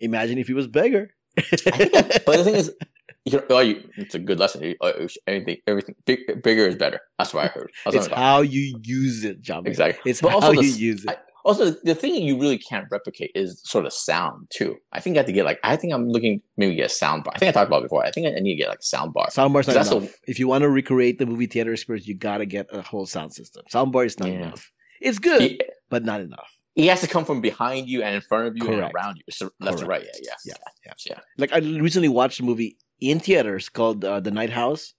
imagine 0.00 0.38
if 0.38 0.48
it 0.50 0.54
was 0.54 0.66
bigger. 0.66 1.14
That- 1.36 2.22
but 2.26 2.36
the 2.38 2.44
thing 2.44 2.54
is, 2.56 2.72
you 3.24 3.42
oh, 3.50 3.60
you, 3.60 3.88
it's 3.96 4.14
a 4.14 4.18
good 4.18 4.38
lesson. 4.38 4.74
Uh, 4.80 4.92
Everything, 5.26 5.58
everything, 5.66 5.94
big, 6.06 6.42
bigger 6.42 6.66
is 6.66 6.76
better. 6.76 7.00
That's 7.18 7.32
what 7.34 7.44
I 7.44 7.48
heard. 7.48 7.70
That's 7.84 7.96
it's 7.96 8.08
what 8.08 8.12
I 8.12 8.16
thought. 8.16 8.24
how 8.24 8.40
you 8.42 8.78
use 8.82 9.24
it, 9.24 9.40
John. 9.40 9.66
exactly. 9.66 10.10
It's 10.10 10.20
But 10.20 10.30
how 10.30 10.36
also 10.36 10.54
the 10.60 10.66
you 10.66 10.72
use 10.72 11.04
it. 11.04 11.10
I- 11.10 11.16
Also, 11.44 11.70
the 11.84 11.94
thing 11.94 12.12
that 12.14 12.20
you 12.22 12.38
really 12.38 12.58
can't 12.58 12.86
replicate 12.90 13.30
is 13.34 13.60
sort 13.64 13.86
of 13.86 13.92
sound 13.92 14.46
too. 14.50 14.76
I 14.92 15.00
think 15.00 15.16
I 15.16 15.20
have 15.20 15.26
to 15.26 15.32
get 15.32 15.44
like 15.44 15.58
I 15.64 15.76
think 15.76 15.92
I'm 15.94 16.08
looking 16.08 16.42
maybe 16.56 16.74
get 16.74 16.86
a 16.86 16.88
sound 16.90 17.24
bar. 17.24 17.32
I 17.34 17.38
think 17.38 17.48
I 17.48 17.52
talked 17.52 17.68
about 17.68 17.80
it 17.80 17.84
before. 17.84 18.04
I 18.04 18.10
think 18.10 18.26
I 18.26 18.30
need 18.40 18.54
to 18.54 18.58
get 18.62 18.68
like 18.68 18.80
a 18.80 18.82
sound 18.82 19.12
bar. 19.14 19.28
Soundbar's 19.28 19.66
not 19.66 19.74
That's 19.74 19.90
a- 19.90 19.96
enough. 19.98 20.14
if 20.26 20.38
you 20.38 20.48
want 20.48 20.62
to 20.62 20.68
recreate 20.68 21.18
the 21.18 21.26
movie 21.26 21.46
theater 21.46 21.72
experience, 21.72 22.06
you 22.06 22.14
gotta 22.14 22.46
get 22.46 22.66
a 22.72 22.82
whole 22.82 23.06
sound 23.06 23.32
system. 23.32 23.64
Sound 23.68 23.92
bar 23.92 24.04
is 24.04 24.18
not 24.18 24.28
Yeah. 24.28 24.34
enough. 24.36 24.70
It's 25.00 25.18
good, 25.18 25.62
but 25.88 26.04
not 26.04 26.20
enough. 26.20 26.50
he 26.76 26.86
has 26.86 27.00
to 27.00 27.06
come 27.08 27.24
from 27.24 27.40
behind 27.40 27.88
you 27.88 28.02
and 28.02 28.14
in 28.14 28.20
front 28.20 28.46
of 28.48 28.56
you 28.56 28.62
Correct. 28.62 28.82
and 28.82 28.94
around 28.94 29.16
you, 29.16 29.24
so 29.30 29.50
left 29.60 29.78
to 29.78 29.86
right. 29.86 30.06
Yeah, 30.22 30.34
yeah, 30.46 30.54
Yeah, 30.86 30.92
yeah. 31.06 31.20
Like 31.36 31.52
I 31.52 31.58
recently 31.58 32.08
watched 32.08 32.38
a 32.40 32.42
movie 32.44 32.76
in 33.00 33.18
theaters 33.18 33.68
called 33.68 34.04
uh, 34.04 34.20
The 34.20 34.30
Night 34.30 34.50
House, 34.50 34.94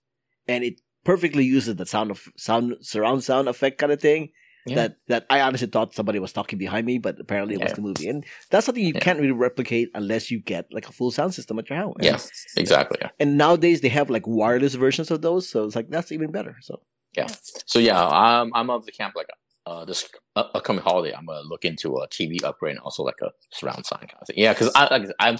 and 0.46 0.62
it 0.64 0.80
perfectly 1.04 1.44
uses 1.44 1.76
the 1.76 1.86
sound 1.86 2.10
of 2.10 2.28
sound 2.36 2.76
surround 2.82 3.24
sound 3.24 3.48
effect 3.48 3.78
kind 3.78 3.90
of 3.92 4.00
thing. 4.00 4.30
Yeah. 4.66 4.74
That 4.76 4.96
that 5.08 5.26
I 5.28 5.40
honestly 5.40 5.66
thought 5.66 5.94
somebody 5.94 6.18
was 6.20 6.32
talking 6.32 6.58
behind 6.58 6.86
me, 6.86 6.98
but 6.98 7.18
apparently 7.18 7.56
it 7.56 7.62
was 7.62 7.72
the 7.72 7.80
movie, 7.82 8.08
and 8.08 8.24
that's 8.50 8.66
something 8.66 8.84
you 8.84 8.92
Yeah. 8.94 9.00
can't 9.00 9.18
really 9.18 9.32
replicate 9.32 9.90
unless 9.94 10.30
you 10.30 10.38
get 10.40 10.66
like 10.72 10.88
a 10.88 10.92
full 10.92 11.10
sound 11.10 11.34
system 11.34 11.58
at 11.58 11.68
your 11.68 11.78
house. 11.78 11.96
Yeah, 12.00 12.18
exactly. 12.56 12.98
Yeah. 13.00 13.10
And 13.18 13.36
nowadays 13.36 13.80
they 13.80 13.88
have 13.88 14.08
like 14.10 14.26
wireless 14.26 14.74
versions 14.74 15.10
of 15.10 15.20
those, 15.22 15.48
so 15.48 15.64
it's 15.64 15.74
like 15.74 15.90
that's 15.90 16.12
even 16.12 16.30
better. 16.30 16.56
So 16.60 16.80
yeah, 17.16 17.26
So 17.66 17.78
yeah, 17.78 18.00
I'm 18.06 18.52
I'm 18.54 18.70
of 18.70 18.86
the 18.86 18.92
camp 18.92 19.14
like 19.16 19.26
uh 19.66 19.84
this 19.84 20.08
uh, 20.36 20.44
upcoming 20.54 20.82
holiday. 20.82 21.12
I'm 21.16 21.26
gonna 21.26 21.40
look 21.42 21.64
into 21.64 21.96
a 21.96 22.06
TV 22.08 22.42
upgrade 22.44 22.72
and 22.76 22.80
also 22.80 23.02
like 23.02 23.20
a 23.22 23.30
surround 23.52 23.84
sound 23.84 24.02
kind 24.02 24.18
of 24.20 24.26
thing. 24.28 24.36
Yeah, 24.38 24.52
because 24.52 24.70
I 24.76 24.88
like 24.96 25.08
I'm 25.18 25.38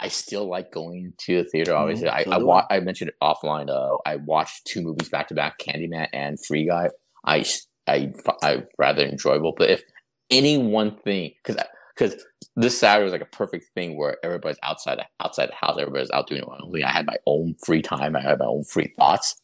I 0.00 0.08
still 0.08 0.46
like 0.48 0.70
going 0.70 1.14
to 1.24 1.42
the 1.42 1.48
theater. 1.48 1.74
Obviously, 1.74 2.06
Mhm, 2.08 2.28
I 2.28 2.36
I, 2.36 2.38
wa- 2.38 2.66
I 2.70 2.80
mentioned 2.80 3.10
it 3.10 3.16
offline. 3.22 3.68
Uh, 3.68 3.96
I 4.06 4.16
watched 4.16 4.66
two 4.66 4.80
movies 4.82 5.08
back 5.08 5.26
to 5.28 5.34
back, 5.34 5.58
Candyman 5.58 6.08
and 6.12 6.38
Free 6.46 6.66
Guy. 6.68 6.90
I 7.24 7.44
I 7.88 8.12
I 8.42 8.62
rather 8.78 9.02
enjoyable. 9.04 9.54
But 9.56 9.70
if 9.70 9.82
any 10.30 10.58
one 10.58 10.96
thing, 10.98 11.32
because 11.42 11.62
because 11.96 12.24
this 12.56 12.78
Saturday 12.78 13.04
was 13.04 13.12
like 13.12 13.22
a 13.22 13.36
perfect 13.36 13.66
thing 13.74 13.96
where 13.96 14.16
everybody's 14.24 14.58
outside 14.62 14.98
the, 14.98 15.04
outside 15.24 15.48
the 15.50 15.54
house, 15.54 15.76
everybody's 15.80 16.10
out 16.10 16.28
doing 16.28 16.42
their 16.42 16.50
own 16.62 16.72
thing. 16.72 16.84
I 16.84 16.90
had 16.92 17.06
my 17.06 17.16
own 17.26 17.54
free 17.64 17.82
time. 17.82 18.14
I 18.14 18.20
had 18.20 18.38
my 18.38 18.46
own 18.46 18.64
free 18.64 18.92
thoughts. 18.98 19.34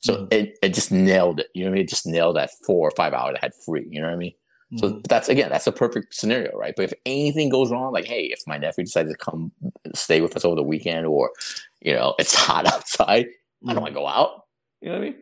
So 0.00 0.16
Mhm. 0.16 0.32
it, 0.32 0.58
it 0.62 0.74
just 0.74 0.90
nailed 0.92 1.40
it. 1.40 1.48
You 1.54 1.64
know 1.64 1.70
what 1.70 1.74
I 1.74 1.76
mean? 1.76 1.84
It 1.84 1.88
just 1.90 2.06
nailed 2.06 2.36
that 2.36 2.50
four 2.66 2.88
or 2.88 2.90
five 2.90 3.14
hours 3.14 3.36
I 3.40 3.46
had 3.46 3.54
free. 3.64 3.86
You 3.88 4.00
know 4.02 4.08
what 4.08 4.14
I 4.14 4.16
mean? 4.16 4.32
So 4.76 4.90
mhm. 4.90 5.06
that's 5.08 5.28
again, 5.28 5.50
that's 5.50 5.66
a 5.66 5.72
perfect 5.72 6.14
scenario, 6.14 6.56
right? 6.56 6.74
But 6.76 6.84
if 6.84 6.94
anything 7.06 7.48
goes 7.50 7.70
wrong, 7.70 7.92
like 7.92 8.04
hey, 8.06 8.24
if 8.24 8.40
my 8.46 8.58
nephew 8.58 8.84
decides 8.84 9.10
to 9.10 9.16
come 9.16 9.52
stay 9.94 10.20
with 10.20 10.36
us 10.36 10.44
over 10.44 10.56
the 10.56 10.62
weekend, 10.62 11.06
or 11.06 11.30
you 11.80 11.92
know, 11.94 12.14
it's 12.18 12.34
hot 12.46 12.66
outside, 12.66 13.26
I 13.66 13.74
don't 13.74 13.76
Mhm. 13.78 13.80
want 13.82 13.94
to 13.94 14.00
go 14.00 14.06
out. 14.06 14.42
You 14.80 14.88
know 14.90 14.98
what 14.98 15.02
I 15.02 15.10
mean? 15.10 15.16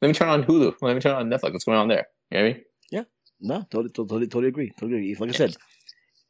Let 0.00 0.08
me 0.08 0.14
turn 0.14 0.28
on 0.28 0.44
Hulu. 0.44 0.74
Let 0.80 0.94
me 0.94 1.00
turn 1.00 1.14
on 1.14 1.28
Netflix. 1.28 1.52
What's 1.52 1.64
going 1.64 1.78
on 1.78 1.88
there? 1.88 2.06
You 2.30 2.38
know 2.38 2.44
what 2.44 2.50
I 2.50 2.52
mean? 2.54 2.62
No, 3.40 3.64
totally, 3.70 3.90
totally, 3.90 4.26
totally 4.26 4.48
agree. 4.48 4.72
Totally 4.76 4.98
agree. 4.98 5.14
Like 5.14 5.30
I 5.30 5.32
said, 5.32 5.56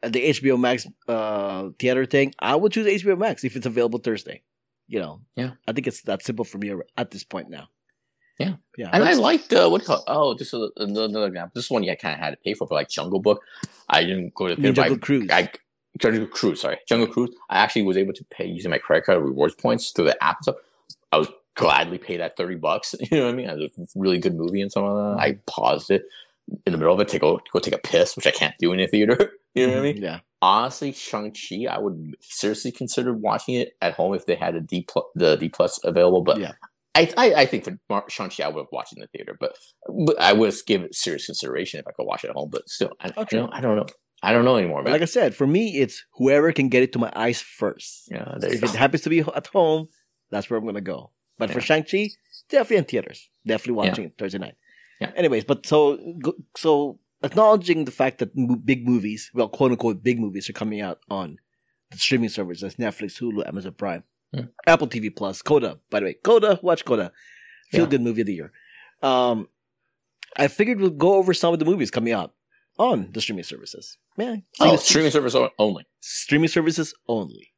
at 0.03 0.13
the 0.13 0.29
HBO 0.29 0.61
Max 0.61 0.87
uh, 1.09 1.71
theater 1.79 2.05
thing, 2.05 2.35
I 2.39 2.55
would 2.55 2.71
choose 2.73 2.87
HBO 3.03 3.19
Max 3.19 3.45
if 3.45 3.57
it's 3.57 3.65
available 3.65 3.99
Thursday. 3.99 4.43
You 4.89 5.01
know, 5.01 5.21
Yeah. 5.35 5.53
I 5.67 5.73
think 5.73 5.87
it's 5.87 6.03
that 6.03 6.23
simple 6.23 6.45
for 6.45 6.59
me 6.59 6.71
at 6.99 7.11
this 7.11 7.25
point 7.25 7.49
now. 7.49 7.69
Yeah. 8.39 8.57
yeah. 8.77 8.91
And 8.93 9.03
I 9.05 9.15
liked 9.15 9.53
uh, 9.55 9.69
what 9.71 9.85
call? 9.87 10.05
Oh, 10.07 10.37
just 10.37 10.53
a, 10.53 10.71
another 10.77 11.27
example. 11.29 11.53
This 11.55 11.71
one, 11.71 11.83
yeah, 11.83 11.93
I 11.93 11.97
kind 11.97 12.13
of 12.15 12.21
had 12.21 12.31
to 12.33 12.37
pay 12.37 12.53
for, 12.53 12.67
but 12.67 12.75
like 12.75 12.91
Jungle 12.91 13.21
Book, 13.21 13.41
I 13.89 14.05
didn't 14.05 14.35
go 14.35 14.49
to 14.49 14.55
the 14.55 14.61
I 14.61 14.63
theater. 14.73 14.81
I- 14.83 14.85
Jungle 14.85 14.99
Cruise. 14.99 15.31
I 15.31 15.51
Jungle 15.99 16.27
Cruise, 16.27 16.61
sorry, 16.61 16.79
Jungle 16.87 17.09
Cruise. 17.09 17.31
I 17.49 17.57
actually 17.59 17.83
was 17.83 17.97
able 17.97 18.13
to 18.13 18.25
pay 18.25 18.45
using 18.47 18.71
my 18.71 18.77
credit 18.79 19.07
card 19.07 19.23
rewards 19.23 19.55
points 19.55 19.91
through 19.93 20.05
the 20.05 20.23
app 20.23 20.43
stuff. 20.43 20.57
I 21.11 21.17
was 21.17 21.29
gladly 21.59 21.99
pay 21.99 22.17
that 22.17 22.37
thirty 22.37 22.55
bucks. 22.55 22.95
You 23.11 23.19
know 23.19 23.25
what 23.27 23.33
I 23.33 23.37
mean? 23.37 23.49
It 23.51 23.73
was 23.77 23.95
a 23.95 23.99
really 24.01 24.19
good 24.19 24.35
movie 24.35 24.63
and 24.63 24.71
something 24.73 24.91
like 24.93 25.17
that. 25.17 25.23
I 25.23 25.31
mm-hmm. 25.33 25.41
paused 25.47 25.91
it 25.91 26.05
in 26.67 26.73
the 26.73 26.79
middle 26.79 26.95
of 26.95 27.01
it 27.01 27.09
to 27.09 27.19
go 27.19 27.41
go 27.53 27.59
take 27.59 27.75
a 27.75 27.79
piss, 27.79 28.17
which 28.17 28.27
I 28.27 28.31
can't 28.31 28.55
do 28.59 28.73
in 28.73 28.81
a 28.81 28.87
theater. 28.87 29.33
you 29.55 29.67
know 29.67 29.75
what 29.75 29.79
I 29.81 29.83
mean? 29.83 29.95
Mm-hmm. 29.97 30.05
Yeah. 30.05 30.21
Honestly, 30.41 30.93
Shang 30.93 31.33
Chi, 31.35 31.67
I 31.69 31.79
would 31.79 32.15
seriously 32.21 32.71
consider 32.71 33.13
watching 33.13 33.57
it 33.57 33.73
at 33.83 33.95
home 33.95 34.15
if 34.15 34.25
they 34.27 34.37
had 34.37 34.55
a 34.55 34.61
D 34.61 34.85
plus, 34.89 35.05
the 35.17 35.37
D 35.37 35.49
plus 35.49 35.81
available. 35.85 36.23
But 36.23 36.39
Yeah. 36.39 36.53
I, 36.95 37.13
I, 37.17 37.35
I 37.43 37.47
think 37.47 37.65
for 37.65 37.79
Mar- 37.91 38.09
Shang 38.09 38.31
Chi, 38.31 38.43
I 38.45 38.49
would 38.49 38.61
have 38.61 38.73
watched 38.73 38.93
it 38.93 38.99
in 38.99 39.03
the 39.03 39.09
theater, 39.09 39.37
but 39.39 39.57
but 39.89 40.19
I 40.21 40.33
would 40.33 40.55
give 40.67 40.83
it 40.83 40.95
serious 40.95 41.27
consideration 41.27 41.81
if 41.81 41.87
I 41.87 41.93
could 41.93 42.07
watch 42.07 42.25
it 42.25 42.31
at 42.31 42.37
home. 42.37 42.51
But 42.51 42.69
still, 42.69 42.91
I, 43.01 43.13
Oh, 43.17 43.21
you 43.23 43.27
true. 43.27 43.41
know, 43.41 43.49
I 43.53 43.61
don't 43.61 43.77
know. 43.77 43.87
I 44.23 44.33
don't 44.33 44.45
know 44.45 44.57
anymore, 44.57 44.83
man. 44.83 44.93
like 44.93 45.03
I 45.03 45.07
said, 45.07 45.35
for 45.35 45.47
me, 45.47 45.79
it's 45.79 46.05
whoever 46.15 46.51
can 46.53 46.69
get 46.69 46.83
it 46.83 46.93
to 46.95 46.99
my 46.99 47.13
eyes 47.15 47.41
first. 47.41 48.09
yeah, 48.11 48.35
If 48.43 48.61
go. 48.61 48.67
it 48.69 48.75
happens 48.75 49.03
to 49.03 49.11
be 49.11 49.21
at 49.21 49.47
home, 49.49 49.87
that's 50.31 50.51
where 50.51 50.59
I'm 50.59 50.67
gonna 50.67 50.81
go. 50.81 51.13
But 51.39 51.51
for 51.51 51.61
Shang 51.61 51.85
Chi, 51.85 52.11
definitely 52.49 52.77
in 52.79 52.85
theaters. 52.85 53.31
Definitely 53.47 53.83
Yeah. 53.85 53.91
watching 53.91 54.05
it 54.07 54.15
Thursday 54.19 54.39
night. 54.39 54.57
Yeah. 55.01 55.13
Anyways, 55.17 55.45
but 55.45 55.65
so 55.67 55.99
so 56.57 56.99
acknowledging 57.23 57.85
the 57.85 57.91
fact 57.93 58.19
that 58.19 58.31
big 58.65 58.87
movies, 58.87 59.31
well, 59.35 59.49
quote 59.49 59.71
unquote, 59.71 60.03
big 60.03 60.19
movies 60.19 60.49
are 60.51 60.53
coming 60.55 60.81
out 60.81 61.01
on 61.09 61.39
the 61.91 61.99
streaming 61.99 62.29
services, 62.29 62.75
Netflix, 62.77 63.19
Hulu, 63.21 63.47
Amazon 63.47 63.73
Prime, 63.73 64.03
Yeah. 64.33 64.47
Apple 64.67 64.89
TV 64.89 65.11
Plus, 65.15 65.41
Coda. 65.43 65.79
By 65.91 66.01
the 66.01 66.07
way, 66.07 66.15
Coda, 66.15 66.59
watch 66.63 66.85
Coda, 66.85 67.13
feel 67.71 67.83
Yeah. 67.85 67.91
good 67.91 68.03
movie 68.03 68.23
of 68.23 68.27
the 68.27 68.35
year. 68.35 68.53
Um, 69.03 69.49
I 70.37 70.49
figured 70.49 70.81
we'll 70.81 70.91
go 70.91 71.15
over 71.15 71.33
some 71.33 71.53
of 71.53 71.59
the 71.61 71.65
movies 71.65 71.91
coming 71.91 72.13
out 72.13 72.35
on 72.79 73.11
the 73.13 73.21
streaming 73.21 73.45
services. 73.45 73.97
Man, 74.17 74.43
Oh, 74.61 74.77
streaming 74.77 75.11
service 75.13 75.35
o- 75.35 75.51
only. 75.59 75.87
streaming 76.01 76.49
services 76.49 76.93
only. 77.09 77.53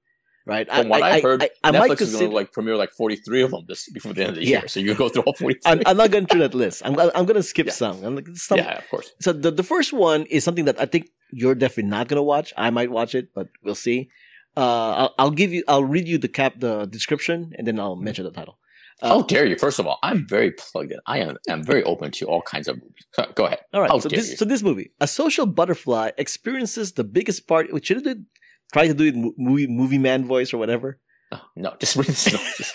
Right. 0.46 0.66
From 0.68 0.88
what 0.88 1.02
I, 1.02 1.10
have 1.14 1.22
heard, 1.22 1.42
I, 1.42 1.50
I 1.62 1.70
might 1.70 1.90
Netflix 1.90 2.00
is 2.00 2.12
going 2.16 2.30
to 2.30 2.34
like 2.34 2.52
premiere 2.52 2.76
like 2.76 2.92
forty 2.92 3.16
three 3.16 3.42
of 3.42 3.50
them 3.50 3.64
this 3.68 3.88
before 3.90 4.12
the 4.14 4.22
end 4.22 4.30
of 4.30 4.36
the 4.36 4.44
Yeah. 4.44 4.60
year. 4.60 4.68
So 4.68 4.80
you 4.80 4.94
go 4.94 5.08
through 5.08 5.22
all 5.22 5.34
forty 5.34 5.54
three. 5.54 5.72
I'm, 5.72 5.82
I'm 5.86 5.96
not 5.96 6.10
going 6.10 6.26
through 6.26 6.40
that 6.40 6.54
list. 6.54 6.82
I'm, 6.84 6.98
I'm 6.98 7.24
going 7.26 7.34
to 7.34 7.42
skip 7.42 7.66
Yeah. 7.66 7.72
some. 7.72 8.02
I'm 8.02 8.16
like, 8.16 8.26
some. 8.34 8.58
yeah, 8.58 8.78
of 8.78 8.88
course. 8.88 9.12
So 9.20 9.32
the, 9.32 9.50
the 9.50 9.62
first 9.62 9.92
one 9.92 10.24
is 10.24 10.42
something 10.42 10.64
that 10.64 10.80
I 10.80 10.86
think 10.86 11.10
you're 11.30 11.54
definitely 11.54 11.90
not 11.90 12.08
going 12.08 12.16
to 12.16 12.22
watch. 12.22 12.52
I 12.56 12.70
might 12.70 12.90
watch 12.90 13.14
it, 13.14 13.28
but 13.34 13.48
we'll 13.62 13.74
see. 13.74 14.10
Uh, 14.56 14.90
I'll, 14.92 15.14
I'll 15.18 15.30
give 15.30 15.52
you, 15.52 15.62
I'll 15.68 15.84
read 15.84 16.08
you 16.08 16.18
the 16.18 16.28
cap, 16.28 16.54
the 16.58 16.86
description, 16.86 17.52
and 17.56 17.66
then 17.66 17.78
I'll 17.78 17.94
mention 17.96 18.24
the 18.24 18.32
title. 18.32 18.58
Uh, 19.02 19.08
How 19.08 19.22
dare 19.22 19.46
you? 19.46 19.56
First 19.56 19.78
of 19.78 19.86
all, 19.86 19.98
I'm 20.02 20.26
very 20.26 20.50
plugged 20.50 20.92
in. 20.92 20.98
I 21.06 21.18
am. 21.20 21.36
I'm 21.48 21.62
very 21.62 21.82
open 21.84 22.10
to 22.12 22.26
all 22.26 22.42
kinds 22.42 22.68
of 22.68 22.76
movies. 22.76 23.06
Go 23.34 23.46
ahead. 23.46 23.60
All 23.72 23.80
right. 23.80 23.90
How 23.90 23.98
so 23.98 24.08
this, 24.10 24.30
you. 24.30 24.36
so 24.36 24.44
this 24.44 24.62
movie, 24.62 24.92
a 25.00 25.06
social 25.06 25.46
butterfly 25.46 26.10
experiences 26.18 26.92
the 26.92 27.04
biggest 27.04 27.46
part, 27.46 27.72
Which 27.72 27.88
have 27.88 28.02
did, 28.02 28.26
try 28.72 28.86
to 28.88 28.94
do 28.94 29.04
it 29.04 29.14
in 29.14 29.34
movie, 29.36 29.66
movie 29.66 29.98
man 29.98 30.24
voice 30.24 30.52
or 30.54 30.58
whatever. 30.58 30.98
Oh, 31.32 31.40
no, 31.56 31.74
just 31.78 31.96
read 31.96 32.06
the 32.06 32.12
synopsis. 32.14 32.72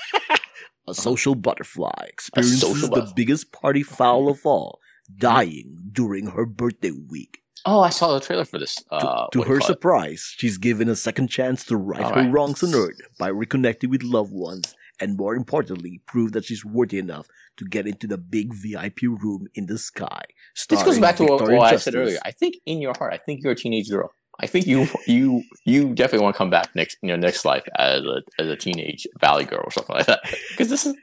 A 0.87 0.93
social 0.93 1.35
butterfly 1.35 2.05
experiences 2.07 2.61
social 2.61 2.87
the 2.87 2.95
butterfly. 2.95 3.13
biggest 3.15 3.51
party 3.51 3.81
foul 3.83 4.29
of 4.29 4.45
all, 4.45 4.79
dying 5.17 5.77
during 5.91 6.27
her 6.27 6.45
birthday 6.45 6.91
week. 6.91 7.39
oh, 7.65 7.81
I 7.81 7.89
saw 7.89 8.13
the 8.13 8.19
trailer 8.23 8.45
for 8.45 8.59
this. 8.59 8.75
To, 8.75 8.95
Uh, 8.95 9.27
to 9.31 9.39
her 9.41 9.57
call 9.57 9.57
it? 9.57 9.63
surprise, 9.63 10.33
she's 10.37 10.57
given 10.59 10.87
a 10.87 10.95
second 10.95 11.29
chance 11.29 11.63
to 11.65 11.75
right 11.75 12.01
All 12.03 12.13
her 12.13 12.21
right. 12.21 12.31
wrongs 12.31 12.61
on 12.63 12.75
earth 12.75 12.99
by 13.17 13.31
reconnecting 13.31 13.89
with 13.89 14.03
loved 14.03 14.31
ones 14.31 14.75
and 14.99 15.17
more 15.17 15.35
importantly, 15.35 16.01
prove 16.05 16.31
that 16.33 16.45
she's 16.45 16.63
worthy 16.63 16.99
enough 16.99 17.27
to 17.57 17.65
get 17.65 17.85
into 17.87 18.05
the 18.07 18.17
big 18.19 18.53
VIP 18.53 19.01
room 19.03 19.47
in 19.55 19.65
the 19.65 19.77
sky. 19.77 20.21
This 20.69 20.83
goes 20.83 20.99
back 20.99 21.17
to 21.17 21.23
what, 21.25 21.41
what 21.41 21.73
I 21.73 21.77
said 21.77 21.95
earlier. 21.95 22.19
I 22.23 22.31
think 22.31 22.55
in 22.65 22.79
your 22.79 22.93
heart, 22.97 23.11
I 23.13 23.17
think 23.17 23.41
you're 23.43 23.51
a 23.53 23.55
teenage 23.55 23.89
girl. 23.89 24.11
I 24.39 24.47
think 24.47 24.67
you 24.67 24.87
you 25.07 25.43
you 25.63 25.93
definitely 25.93 26.23
want 26.23 26.35
to 26.35 26.37
come 26.37 26.49
back 26.49 26.75
next 26.75 26.97
in 27.01 27.09
your 27.09 27.17
next 27.17 27.45
life 27.45 27.65
as 27.77 28.03
a 28.03 28.21
as 28.39 28.47
a 28.47 28.55
teenage 28.55 29.07
valley 29.19 29.45
girl 29.45 29.61
or 29.63 29.71
something 29.71 29.95
like 29.95 30.07
that. 30.07 30.21
Because 30.51 30.69
this 30.69 30.85
is 30.85 30.95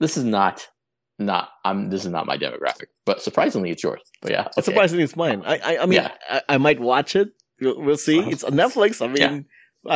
this 0.00 0.16
is 0.16 0.24
not 0.24 0.68
not 1.18 1.50
I'm 1.64 1.90
this 1.90 2.04
is 2.04 2.10
not 2.10 2.26
my 2.26 2.36
demographic. 2.36 2.86
But 3.06 3.22
surprisingly, 3.22 3.70
it's 3.70 3.82
yours. 3.82 4.02
But 4.20 4.32
yeah, 4.32 4.42
okay. 4.42 4.62
Surprisingly, 4.62 5.04
it's 5.04 5.16
mine. 5.16 5.42
I, 5.44 5.58
I, 5.58 5.78
I 5.82 5.86
mean, 5.86 6.02
Yeah. 6.02 6.12
I, 6.28 6.42
I 6.50 6.58
might 6.58 6.80
watch 6.80 7.16
it. 7.16 7.28
We'll, 7.60 7.80
we'll 7.80 7.96
see. 7.96 8.18
It's 8.20 8.44
on 8.44 8.52
Netflix. 8.52 9.00
I 9.00 9.06
mean, 9.06 9.16
Yeah. 9.16 9.40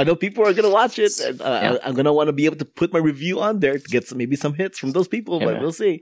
I 0.00 0.04
know 0.04 0.14
people 0.14 0.46
are 0.46 0.52
gonna 0.52 0.70
watch 0.70 0.98
it, 0.98 1.18
and 1.20 1.40
uh, 1.40 1.60
Yeah. 1.62 1.76
I, 1.84 1.88
am 1.88 1.94
gonna 1.94 2.12
want 2.12 2.28
to 2.28 2.32
be 2.32 2.44
able 2.44 2.56
to 2.56 2.64
put 2.64 2.92
my 2.92 2.98
review 2.98 3.40
on 3.40 3.60
there 3.60 3.78
to 3.78 3.88
get 3.88 4.06
some, 4.06 4.18
maybe 4.18 4.36
some 4.36 4.54
hits 4.54 4.78
from 4.78 4.92
those 4.92 5.08
people. 5.08 5.38
Yeah, 5.40 5.46
but 5.46 5.54
man. 5.54 5.62
we'll 5.62 5.72
see. 5.72 6.00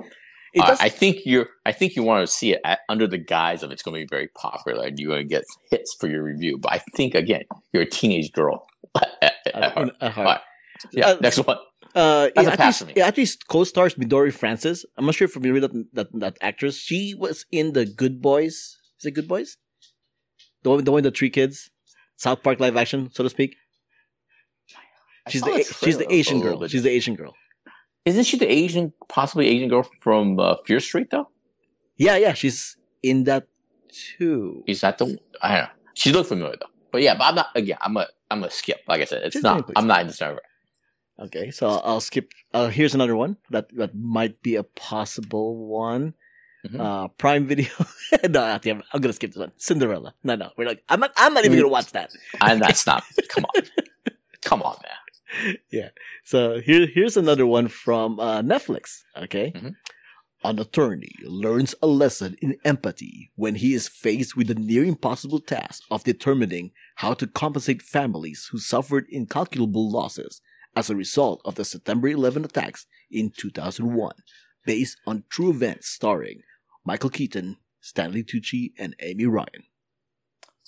I- 0.63 0.77
I 0.81 0.89
think 0.89 1.19
you're. 1.25 1.49
I 1.65 1.73
think 1.73 1.97
you 1.97 2.03
want 2.03 2.27
to 2.27 2.33
see 2.33 2.53
it 2.53 2.61
at, 2.65 2.81
under 2.89 3.07
the 3.07 3.19
guise 3.19 3.63
of 3.63 3.71
it's 3.71 3.83
going 3.83 3.95
to 3.95 4.01
be 4.01 4.09
very 4.09 4.29
popular 4.29 4.87
and 4.87 4.99
you're 4.99 5.11
going 5.11 5.23
to 5.23 5.29
get 5.29 5.45
hits 5.71 5.95
for 5.99 6.09
your 6.09 6.23
review. 6.23 6.59
But 6.59 6.73
I 6.73 6.79
think 6.97 7.15
again, 7.15 7.43
you're 7.73 7.83
a 7.83 7.91
teenage 7.91 8.33
girl. 8.33 8.67
at, 9.23 9.33
at 9.55 9.73
heart. 9.73 10.03
heart. 10.03 10.41
Yeah. 10.93 11.09
Uh, 11.09 11.17
next 11.21 11.39
one. 11.39 11.59
Uh, 11.95 12.29
That's 12.35 12.47
yeah, 12.49 12.53
a 12.53 12.57
pass 12.57 12.61
actually, 12.61 12.79
for 12.79 12.87
me. 12.87 12.93
yeah, 12.97 13.07
actually 13.07 13.27
co-stars 13.49 13.95
Midori 13.95 14.33
Francis. 14.33 14.85
I'm 14.97 15.07
not 15.07 15.15
sure 15.15 15.25
if 15.27 15.35
you're 15.35 15.41
familiar 15.43 15.61
with 15.61 15.73
that, 15.73 15.95
that 15.95 16.21
that 16.21 16.39
actress. 16.43 16.77
She 16.79 17.15
was 17.15 17.47
in 17.51 17.73
the 17.73 17.87
Good 17.87 18.21
Boys. 18.21 18.77
Is 19.01 19.07
it 19.07 19.13
Good 19.13 19.29
Boys? 19.29 19.57
The 20.63 20.71
one, 20.71 20.85
the 20.85 20.91
one 20.91 21.03
with 21.03 21.13
the 21.13 21.17
three 21.19 21.31
kids, 21.31 21.71
South 22.17 22.43
Park 22.43 22.61
live 22.61 22.77
action, 22.77 23.11
so 23.13 23.23
to 23.23 23.31
speak. 23.31 23.57
She's 25.29 25.43
the 25.43 25.51
a 25.53 25.61
A- 25.61 25.65
she's 25.65 25.99
the 25.99 26.13
Asian 26.13 26.41
girl. 26.41 26.67
She's 26.69 26.83
the 26.83 26.91
Asian 26.91 27.15
girl. 27.15 27.35
Isn't 28.07 28.25
she 28.25 28.39
the 28.39 28.51
Asian, 28.51 28.93
possibly 29.09 29.49
Asian 29.49 29.69
girl 29.69 29.83
from 30.01 30.39
uh, 30.39 30.55
Fear 30.65 30.81
Street 30.81 31.11
though? 31.11 31.29
Yeah, 31.97 32.17
yeah, 32.17 32.33
she's 32.35 32.77
in 33.03 33.25
that 33.25 33.49
too. 33.91 34.63
Is 34.67 34.81
that 34.83 34.99
the? 34.99 35.19
I 35.43 35.49
don't 35.57 35.65
know. 35.65 35.71
She 35.95 36.13
looked 36.13 36.29
familiar 36.29 36.57
though. 36.61 36.71
But 36.93 37.03
yeah, 37.03 37.15
but 37.19 37.25
I'm 37.25 37.35
not. 37.35 37.49
Again, 37.55 37.79
I'm 37.81 37.97
a. 37.97 38.07
I'm 38.31 38.45
a 38.45 38.51
skip. 38.51 38.81
Like 38.87 39.01
I 39.01 39.05
said, 39.05 39.23
it's 39.25 39.35
Just 39.35 39.43
not. 39.43 39.71
I'm 39.77 39.87
not 39.89 40.01
in 40.03 40.07
the 40.07 40.13
server. 40.13 40.41
Okay, 41.19 41.51
so 41.51 41.69
I'll, 41.69 41.83
I'll 41.85 42.01
skip. 42.01 42.31
Uh, 42.55 42.69
here's 42.69 42.95
another 42.95 43.17
one 43.17 43.39
that 43.51 43.75
that 43.77 43.95
might 43.95 44.41
be 44.43 44.55
a 44.55 44.63
possible 44.63 45.57
one. 45.67 46.15
Mhm. 46.69 46.81
Uh, 46.81 47.09
Prime 47.09 47.47
Video. 47.47 47.69
no, 48.29 48.43
actually, 48.45 48.73
I'm, 48.73 48.83
I'm 48.93 49.01
gonna 49.01 49.13
skip 49.15 49.33
this 49.33 49.39
one. 49.41 49.53
Cinderella. 49.57 50.15
No, 50.23 50.37
no, 50.37 50.51
we're 50.57 50.67
like, 50.67 50.83
I'm 50.89 51.01
not. 51.01 51.13
I'm 51.17 51.35
not 51.35 51.45
even 51.45 51.59
gonna 51.59 51.69
watch 51.69 51.91
that. 51.93 52.13
And 52.41 52.61
that's 52.61 52.87
not. 52.87 53.03
Come 53.29 53.45
on, 53.47 53.63
come 54.43 54.63
on, 54.63 54.77
man. 54.83 54.93
So 56.25 56.61
here, 56.61 56.87
here's 56.93 57.17
another 57.17 57.47
one 57.47 57.69
from 57.69 58.19
uh, 58.21 58.43
Netflix. 58.43 59.01
Okay, 59.17 59.53
Mhm. 59.55 59.75
an 60.45 60.59
attorney 60.59 61.13
learns 61.25 61.75
a 61.83 61.87
lesson 61.87 62.37
in 62.43 62.57
empathy 62.65 63.31
when 63.37 63.57
he 63.57 63.75
is 63.75 63.89
faced 63.89 64.37
with 64.37 64.49
the 64.49 64.55
near 64.55 64.85
impossible 64.85 65.41
task 65.41 65.83
of 65.91 66.05
determining 66.05 66.73
how 66.97 67.15
to 67.15 67.27
compensate 67.27 67.83
families 67.83 68.49
who 68.51 68.59
suffered 68.59 69.07
incalculable 69.09 69.91
losses 69.91 70.41
as 70.75 70.91
a 70.91 70.97
result 70.97 71.41
of 71.45 71.55
the 71.55 71.65
September 71.65 72.09
11 72.09 72.45
attacks 72.45 72.87
in 73.11 73.31
2001, 73.31 74.13
based 74.67 74.99
on 75.07 75.25
true 75.31 75.51
events 75.51 75.89
starring 75.89 76.43
Michael 76.85 77.11
Keaton, 77.11 77.57
Stanley 77.81 78.23
Tucci, 78.23 78.73
and 78.79 78.95
Amy 79.01 79.27
Ryan. 79.27 79.65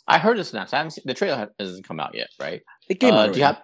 I 0.07 0.19
heard 0.19 0.39
this 0.39 0.53
announced. 0.53 0.73
I 0.73 0.79
haven't 0.79 0.93
seen 0.93 1.05
the 1.05 1.13
trailer. 1.15 1.51
Hasn't 1.59 1.87
come 1.87 2.01
out 2.01 2.15
yet, 2.15 2.31
right? 2.41 2.63
It 2.89 2.99
came 3.01 3.13
Uh, 3.13 3.27
out. 3.27 3.33
do 3.35 3.39
you 3.39 3.45
have? 3.45 3.61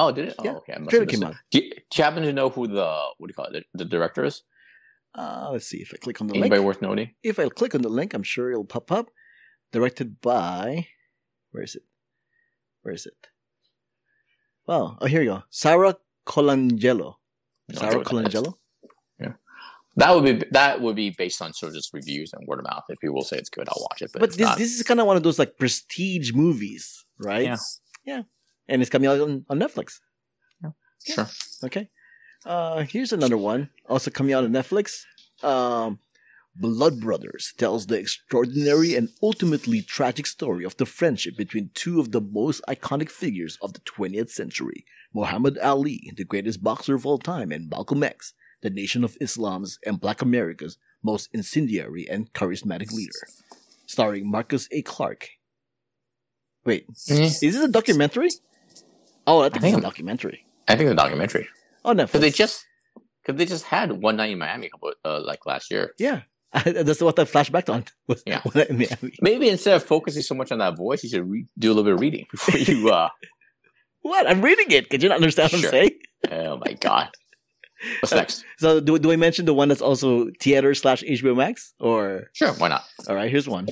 Oh, 0.00 0.12
did 0.12 0.28
it? 0.28 0.34
Oh, 0.38 0.44
Yeah. 0.44 0.52
okay. 0.60 0.72
I 0.74 0.78
must 0.78 0.90
Trailer 0.90 1.06
came 1.06 1.22
out. 1.22 1.34
Do 1.50 1.58
you, 1.58 1.70
do 1.70 1.76
you 1.96 2.04
happen 2.04 2.22
to 2.22 2.32
know 2.32 2.48
who 2.48 2.66
the 2.66 2.90
what 3.18 3.26
do 3.26 3.30
you 3.30 3.34
call 3.34 3.46
it? 3.46 3.66
The, 3.74 3.84
the 3.84 3.84
director 3.84 4.24
is? 4.24 4.42
Uh, 5.14 5.48
let's 5.52 5.66
see 5.66 5.78
if 5.78 5.90
I 5.92 5.98
click 5.98 6.20
on 6.20 6.28
the 6.28 6.34
Anybody 6.34 6.60
link. 6.60 6.66
worth 6.66 6.82
noting? 6.82 7.10
if 7.22 7.38
I 7.38 7.48
click 7.48 7.74
on 7.74 7.82
the 7.82 7.88
link, 7.88 8.14
I'm 8.14 8.22
sure 8.22 8.50
it'll 8.50 8.64
pop 8.64 8.90
up. 8.92 9.10
Directed 9.72 10.20
by, 10.20 10.88
where 11.52 11.62
is 11.62 11.74
it? 11.76 11.82
Where 12.82 12.94
is 12.94 13.06
it? 13.06 13.28
Well, 14.66 14.98
oh, 15.00 15.06
here 15.06 15.22
you 15.22 15.30
go. 15.30 15.42
Sara 15.50 15.96
Colangelo. 16.26 17.14
No 17.68 17.78
Sarah 17.78 17.86
idea 17.86 17.98
what 17.98 18.08
that 18.08 18.34
is. 18.34 18.34
Colangelo. 18.34 18.54
That 19.96 20.14
would 20.14 20.24
be 20.24 20.46
that 20.52 20.80
would 20.80 20.94
be 20.96 21.10
based 21.10 21.42
on 21.42 21.52
sort 21.52 21.70
of 21.70 21.74
just 21.76 21.92
reviews 21.92 22.32
and 22.32 22.46
word 22.46 22.60
of 22.60 22.64
mouth. 22.64 22.84
If 22.88 23.00
people 23.00 23.22
say 23.22 23.36
it's 23.38 23.50
good, 23.50 23.68
I'll 23.68 23.86
watch 23.90 24.00
it. 24.02 24.10
But, 24.12 24.20
But 24.20 24.30
this 24.30 24.38
not. 24.46 24.56
this 24.56 24.72
is 24.78 24.82
kind 24.84 25.00
of 25.00 25.06
one 25.06 25.16
of 25.16 25.24
those 25.24 25.38
like 25.38 25.58
prestige 25.58 26.32
movies, 26.32 27.04
right? 27.18 27.42
Yeah. 27.44 27.56
Yeah. 28.04 28.22
And 28.70 28.80
it's 28.80 28.90
coming 28.90 29.08
out 29.10 29.20
on, 29.20 29.44
on 29.50 29.58
Netflix. 29.58 29.98
sure. 31.04 31.26
Okay. 31.64 31.88
Uh, 32.46 32.82
here's 32.84 33.12
another 33.12 33.36
one, 33.36 33.70
also 33.88 34.10
coming 34.10 34.32
out 34.32 34.44
on 34.44 34.50
Netflix. 34.52 35.02
Um, 35.42 35.98
Blood 36.56 37.00
Brothers 37.00 37.52
tells 37.56 37.86
the 37.86 37.98
extraordinary 37.98 38.94
and 38.94 39.08
ultimately 39.22 39.82
tragic 39.82 40.26
story 40.26 40.64
of 40.64 40.76
the 40.76 40.86
friendship 40.86 41.36
between 41.36 41.70
two 41.74 42.00
of 42.00 42.12
the 42.12 42.20
most 42.20 42.60
iconic 42.68 43.10
figures 43.10 43.58
of 43.62 43.72
the 43.74 43.80
20th 43.80 44.30
century 44.30 44.84
Muhammad 45.12 45.58
Ali, 45.58 46.12
the 46.16 46.24
greatest 46.24 46.62
boxer 46.62 46.94
of 46.94 47.04
all 47.06 47.18
time, 47.18 47.50
and 47.50 47.68
Malcolm 47.68 48.02
X, 48.02 48.32
the 48.62 48.70
Nation 48.70 49.02
of 49.04 49.16
Islam's 49.20 49.78
and 49.84 50.00
Black 50.00 50.22
America's 50.22 50.76
most 51.02 51.28
incendiary 51.32 52.06
and 52.08 52.32
charismatic 52.32 52.92
leader. 52.92 53.20
Starring 53.86 54.30
Marcus 54.30 54.68
A. 54.70 54.82
Clark. 54.82 55.30
Wait, 56.64 56.86
Mhm. 56.88 57.20
is 57.24 57.40
this 57.40 57.56
a 57.56 57.68
documentary? 57.68 58.28
Oh, 59.30 59.40
I 59.42 59.48
think, 59.48 59.62
think 59.62 59.76
it's 59.76 59.84
a 59.84 59.88
documentary. 59.88 60.44
I 60.66 60.76
think 60.76 60.88
the 60.88 60.94
documentary 60.96 61.48
Oh, 61.84 61.92
no, 61.92 62.04
because 62.04 62.20
they 62.20 62.30
just 62.30 62.66
because 63.22 63.38
they 63.38 63.46
just 63.46 63.64
had 63.64 63.92
one 63.92 64.16
night 64.16 64.30
in 64.30 64.38
Miami 64.38 64.68
couple 64.68 64.92
uh, 65.04 65.20
like 65.20 65.46
last 65.46 65.70
year. 65.70 65.94
Yeah, 65.98 66.22
that's 66.64 67.00
what 67.00 67.18
I 67.18 67.24
flashback 67.24 67.72
on. 67.72 67.84
Was 68.06 68.22
Yeah. 68.26 68.42
Maybe 69.22 69.48
instead 69.48 69.76
of 69.76 69.84
focusing 69.84 70.22
so 70.22 70.34
much 70.34 70.50
on 70.52 70.58
that 70.58 70.76
voice, 70.76 71.02
you 71.04 71.10
should 71.10 71.30
re- 71.30 71.46
do 71.58 71.68
a 71.68 71.72
little 71.72 71.84
bit 71.84 71.94
of 71.94 72.00
reading 72.00 72.26
before 72.30 72.58
you. 72.58 72.90
uh 73.00 73.08
What? 74.02 74.28
I'm 74.28 74.42
reading 74.42 74.70
it. 74.70 74.90
Can 74.90 75.00
you 75.00 75.08
not 75.08 75.16
understand 75.16 75.52
what 75.52 75.64
I'm 75.64 75.70
saying? 75.70 75.90
Oh 76.30 76.56
my 76.64 76.72
god! 76.74 77.08
What's 78.00 78.12
next? 78.12 78.44
So, 78.58 78.80
do, 78.80 78.98
do 78.98 79.10
I 79.12 79.16
mention 79.16 79.46
the 79.46 79.54
one 79.54 79.68
that's 79.68 79.80
also 79.80 80.28
theater 80.40 80.74
slash 80.74 81.02
HBO 81.02 81.34
Max? 81.36 81.72
Or 81.80 82.28
Sure, 82.34 82.52
why 82.54 82.68
not? 82.68 82.84
all 83.08 83.14
right, 83.14 83.30
here's 83.30 83.48
one. 83.48 83.68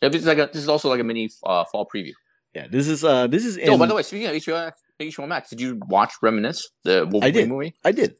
Yeah, 0.00 0.08
This 0.08 0.22
is 0.22 0.26
like 0.26 0.38
a, 0.38 0.48
this 0.52 0.62
is 0.62 0.68
also 0.68 0.88
like 0.88 1.00
a 1.00 1.04
mini 1.04 1.30
uh, 1.44 1.64
fall 1.64 1.86
preview. 1.92 2.12
Yeah, 2.54 2.68
this 2.70 2.88
is 2.88 3.04
uh, 3.04 3.26
this 3.26 3.44
is. 3.44 3.56
In, 3.56 3.70
oh, 3.70 3.78
by 3.78 3.86
the 3.86 3.94
way, 3.94 4.02
speaking 4.02 4.28
of 4.28 4.34
HBO, 4.34 4.64
Max- 4.64 4.80
Max, 5.26 5.50
did 5.50 5.60
you 5.60 5.80
watch 5.88 6.12
Reminisce, 6.22 6.68
the 6.84 7.06
Wolverine 7.10 7.34
did. 7.34 7.48
movie? 7.48 7.74
I 7.84 7.92
did. 7.92 8.14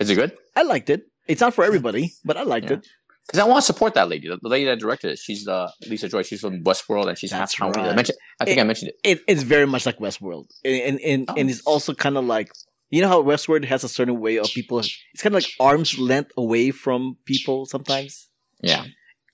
Is 0.00 0.10
it 0.10 0.14
good? 0.16 0.32
I 0.54 0.62
liked 0.62 0.90
it. 0.90 1.02
It's 1.28 1.40
not 1.40 1.54
for 1.54 1.64
everybody, 1.64 2.12
but 2.24 2.36
I 2.36 2.42
liked 2.42 2.70
Yeah. 2.70 2.76
it. 2.76 2.86
Because 3.26 3.40
I 3.40 3.44
want 3.44 3.58
to 3.62 3.66
support 3.66 3.94
that 3.94 4.08
lady, 4.08 4.28
the, 4.28 4.38
the 4.40 4.48
lady 4.48 4.66
that 4.66 4.78
directed 4.78 5.10
it. 5.12 5.18
She's 5.18 5.48
uh, 5.48 5.68
Lisa 5.88 6.08
Joy. 6.08 6.22
She's 6.22 6.40
from 6.40 6.62
Westworld, 6.62 7.08
and 7.08 7.18
she's 7.18 7.30
That's 7.30 7.58
half 7.58 7.72
Taiwanese. 7.72 7.78
I 7.78 7.86
right. 7.88 7.96
mentioned. 7.96 8.18
I 8.38 8.44
think 8.44 8.58
It- 8.58 8.60
I 8.60 8.64
mentioned 8.64 8.90
it. 8.90 8.96
it. 9.02 9.20
It's 9.26 9.42
very 9.42 9.66
much 9.66 9.84
like 9.84 9.98
Westworld, 9.98 10.46
and 10.64 10.74
and 10.74 11.00
and, 11.00 11.24
Oh. 11.30 11.34
and 11.36 11.50
it's 11.50 11.60
also 11.62 11.92
kind 11.92 12.16
of 12.16 12.24
like 12.24 12.50
you 12.90 13.02
know 13.02 13.08
how 13.08 13.20
Westworld 13.22 13.64
has 13.64 13.82
a 13.82 13.88
certain 13.88 14.20
way 14.20 14.36
of 14.36 14.46
people. 14.54 14.78
It's 14.78 14.96
kind 15.18 15.34
of 15.34 15.42
like 15.42 15.50
arm's 15.58 15.98
length 15.98 16.30
away 16.36 16.70
from 16.70 17.16
people 17.24 17.66
sometimes. 17.66 18.28
Yeah, 18.62 18.82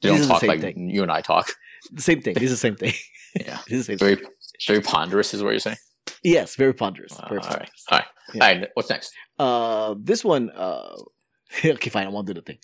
they 0.00 0.08
This 0.08 0.12
don't 0.12 0.20
is 0.20 0.28
the 0.28 0.38
same 0.38 0.49
like 0.49 0.61
thing. 0.62 0.88
you 0.88 1.02
and 1.02 1.12
I 1.12 1.20
talk. 1.20 1.52
The 1.92 2.00
same 2.00 2.22
thing. 2.22 2.32
This 2.34 2.44
is 2.44 2.50
the 2.52 2.56
same 2.68 2.76
thing. 2.76 2.94
Yeah, 3.38 3.58
This 3.68 3.80
is 3.80 3.87
the 3.88 3.99
same 3.99 3.99
thing. 3.99 4.16
very 4.16 4.28
very 4.68 4.80
ponderous 4.80 5.34
is 5.34 5.42
what 5.42 5.50
you're 5.50 5.58
saying. 5.58 5.76
Yes, 6.22 6.54
very 6.56 6.72
ponderous. 6.74 7.18
Uh, 7.18 7.28
Very 7.28 7.40
all 7.40 7.48
right, 7.48 7.70
all 7.90 7.98
right, 7.98 8.04
Yeah. 8.34 8.44
all 8.44 8.54
right. 8.54 8.68
What's 8.74 8.90
next? 8.90 9.12
Uh, 9.38 9.94
this 9.98 10.24
one, 10.24 10.50
uh, 10.50 10.94
okay, 11.64 11.90
fine. 11.90 12.06
I 12.06 12.10
won't 12.10 12.26
do 12.26 12.34
the 12.34 12.42
thing. 12.42 12.58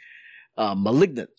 Uh, 0.56 0.74
malignant, 0.76 1.30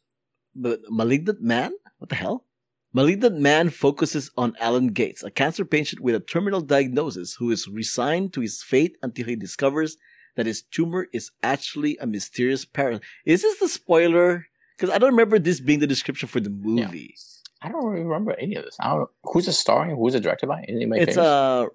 but 0.56 0.80
malignant 0.90 1.42
man. 1.42 1.72
What 2.00 2.10
the 2.10 2.16
hell? 2.16 2.46
Malignant 2.94 3.38
man 3.38 3.70
focuses 3.70 4.32
on 4.36 4.56
Alan 4.60 4.88
Gates, 4.88 5.24
a 5.24 5.30
cancer 5.32 5.64
patient 5.64 6.02
with 6.02 6.16
a 6.16 6.20
terminal 6.20 6.62
diagnosis 6.62 7.36
who 7.40 7.52
is 7.52 7.68
resigned 7.68 8.34
to 8.34 8.42
his 8.42 8.64
fate 8.64 8.98
until 9.04 9.26
he 9.28 9.36
discovers 9.36 9.96
that 10.36 10.46
his 10.46 10.62
tumor 10.62 11.08
is 11.14 11.32
actually 11.44 11.98
a 12.02 12.08
mysterious 12.08 12.66
parasite. 12.66 13.04
Is 13.26 13.44
this 13.44 13.60
the 13.60 13.68
spoiler? 13.70 14.48
Because 14.76 14.94
I 14.94 14.98
don't 14.98 15.12
remember 15.12 15.38
this 15.40 15.60
being 15.60 15.80
the 15.80 15.88
description 15.88 16.28
for 16.30 16.40
the 16.40 16.50
movie. 16.50 17.14
I 17.62 17.70
don't 17.70 17.86
really 17.86 18.06
remember 18.06 18.34
any 18.40 18.56
of 18.56 18.64
this. 18.64 18.78
I 18.80 18.96
don't. 18.96 19.10
Who's 19.24 19.48
it 19.48 19.54
starring? 19.54 19.96
Who's 19.98 20.16
it 20.16 20.22
directed 20.24 20.48
by? 20.48 20.64
Anybody 20.68 21.02
It's 21.02 21.16
famous? 21.16 21.28
uh 21.28 21.66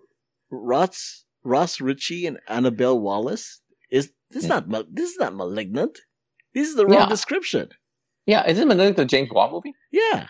Ross 0.54 1.24
Ross 1.42 1.80
Ritchie 1.80 2.26
and 2.26 2.38
Annabelle 2.48 2.98
Wallis. 2.98 3.60
Is 3.90 4.12
this 4.30 4.44
not 4.44 4.68
this 4.94 5.10
is 5.12 5.18
not 5.18 5.34
malignant? 5.34 5.98
This 6.54 6.68
is 6.68 6.76
the 6.76 6.86
wrong 6.86 6.94
Yeah. 7.00 7.08
description. 7.08 7.70
yeah, 8.26 8.46
is 8.48 8.58
it 8.58 8.66
like 8.68 8.96
the 8.96 9.04
James 9.04 9.30
Wan 9.32 9.50
movie? 9.52 9.74
Yeah. 9.92 10.28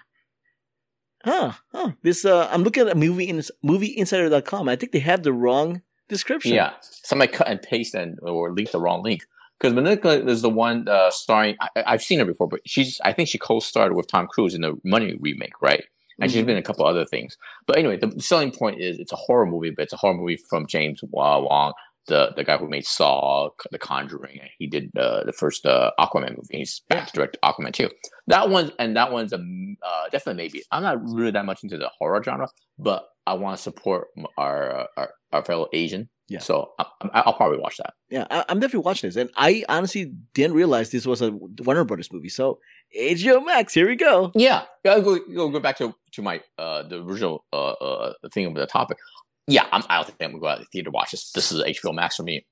Huh. 1.25 1.53
Huh. 1.73 1.93
This 2.03 2.25
uh 2.25 2.49
I'm 2.51 2.63
looking 2.63 2.87
at 2.87 2.93
a 2.93 2.95
movie 2.97 3.29
in 3.29 3.39
movieinsider.com. 3.65 4.69
I 4.69 4.77
think 4.77 4.93
they 4.93 4.99
have 5.01 5.23
the 5.23 5.33
wrong 5.33 5.83
description. 6.09 6.55
Yeah, 6.55 6.73
somebody 6.81 7.33
cut 7.33 7.49
and 7.49 7.61
paste 7.63 7.95
and 7.95 8.19
or 8.23 8.53
linked 8.53 8.73
the 8.73 8.81
wrong 8.81 9.03
link. 9.03 9.23
Because 9.59 9.73
Monica 9.73 10.11
is 10.29 10.43
the 10.43 10.51
one 10.51 10.89
uh, 10.89 11.11
starring. 11.11 11.57
I, 11.61 11.69
I've 11.87 12.03
seen 12.03 12.19
her 12.19 12.25
before, 12.25 12.49
but 12.49 12.61
she's. 12.67 13.01
I 13.05 13.13
think 13.13 13.29
she 13.29 13.39
co-starred 13.39 13.95
with 13.95 14.09
Tom 14.09 14.27
Cruise 14.27 14.53
in 14.55 14.63
the 14.63 14.75
Mummy 14.85 15.17
remake, 15.21 15.63
right? 15.63 15.85
And 16.21 16.31
she's 16.31 16.43
Mhm. 16.43 16.47
been 16.47 16.57
a 16.57 16.63
couple 16.63 16.87
other 16.87 17.05
things. 17.05 17.37
But 17.67 17.77
anyway, 17.79 17.97
the 17.97 18.21
selling 18.21 18.53
point 18.53 18.81
is 18.81 18.99
it's 18.99 19.13
a 19.13 19.17
horror 19.17 19.47
movie, 19.47 19.71
but 19.71 19.83
it's 19.83 19.93
a 19.93 19.97
horror 19.97 20.15
movie 20.15 20.37
from 20.49 20.67
James 20.67 21.01
Wan, 21.11 21.73
the 22.07 22.33
the 22.37 22.45
guy 22.45 22.57
who 22.57 22.69
made 22.69 22.85
Saw, 22.87 23.49
The 23.71 23.79
Conjuring. 23.79 24.41
He 24.59 24.67
did 24.67 24.91
uh, 24.97 25.25
the 25.25 25.33
first 25.33 25.65
uh, 25.67 25.91
Aquaman 25.99 26.37
movie. 26.37 26.59
He's 26.59 26.83
back 26.89 27.07
to 27.09 27.13
direct 27.15 27.37
Aquaman 27.43 27.73
too. 27.73 27.91
That 28.27 28.51
one 28.51 28.73
and 28.79 28.97
that 28.97 29.11
one's 29.11 29.33
a 29.33 29.37
uh, 29.39 30.09
definitely 30.11 30.43
maybe. 30.43 30.63
I'm 30.71 30.83
not 30.83 30.99
really 31.03 31.31
that 31.33 31.47
much 31.47 31.63
into 31.63 31.79
the 31.79 31.91
horror 31.99 32.23
genre, 32.23 32.49
but 32.79 33.09
I 33.27 33.35
want 33.35 33.57
to 33.57 33.63
support 33.63 34.09
our, 34.37 34.89
our 34.97 35.11
our 35.33 35.43
fellow 35.45 35.69
Asian. 35.73 36.11
Yeah. 36.29 36.39
So 36.39 36.73
I, 36.79 36.87
I'll 37.13 37.35
probably 37.35 37.59
watch 37.59 37.77
that. 37.79 37.95
Yeah, 38.09 38.27
I, 38.31 38.45
am 38.49 38.59
definitely 38.61 38.85
watching 38.85 39.09
this, 39.09 39.17
and 39.17 39.31
I 39.37 39.65
honestly 39.69 40.13
didn't 40.33 40.55
realize 40.57 40.91
this 40.91 41.07
was 41.07 41.21
a 41.21 41.33
Warner 41.33 41.85
Brothers 41.85 42.11
movie. 42.13 42.31
So 42.31 42.61
HBO 42.99 43.45
Max, 43.45 43.75
here 43.75 43.89
we 43.89 43.97
go. 43.97 44.33
Yeah, 44.35 44.63
I'll 44.87 45.03
go 45.03 45.19
go, 45.19 45.49
go 45.49 45.61
back 45.61 45.79
to 45.79 45.95
to 46.13 46.23
my 46.23 46.41
uh 46.59 46.83
the 46.85 47.03
original 47.03 47.45
uh 47.53 47.73
uh 47.73 48.13
thing 48.33 48.47
of 48.47 48.55
the 48.55 48.67
topic. 48.67 48.99
Yeah, 49.47 49.67
I'm, 49.73 49.83
I 49.91 49.97
don't 49.97 50.07
think 50.07 50.17
I'm 50.21 50.31
gonna 50.31 50.41
go 50.41 50.49
out 50.49 50.57
to 50.57 50.63
the 50.63 50.69
theater 50.73 50.87
to 50.87 50.91
watch 50.91 51.11
this. 51.11 51.31
This 51.33 51.53
is 51.53 51.63
HBO 51.63 51.95
Max 51.95 52.17
for 52.17 52.23
me. 52.23 52.47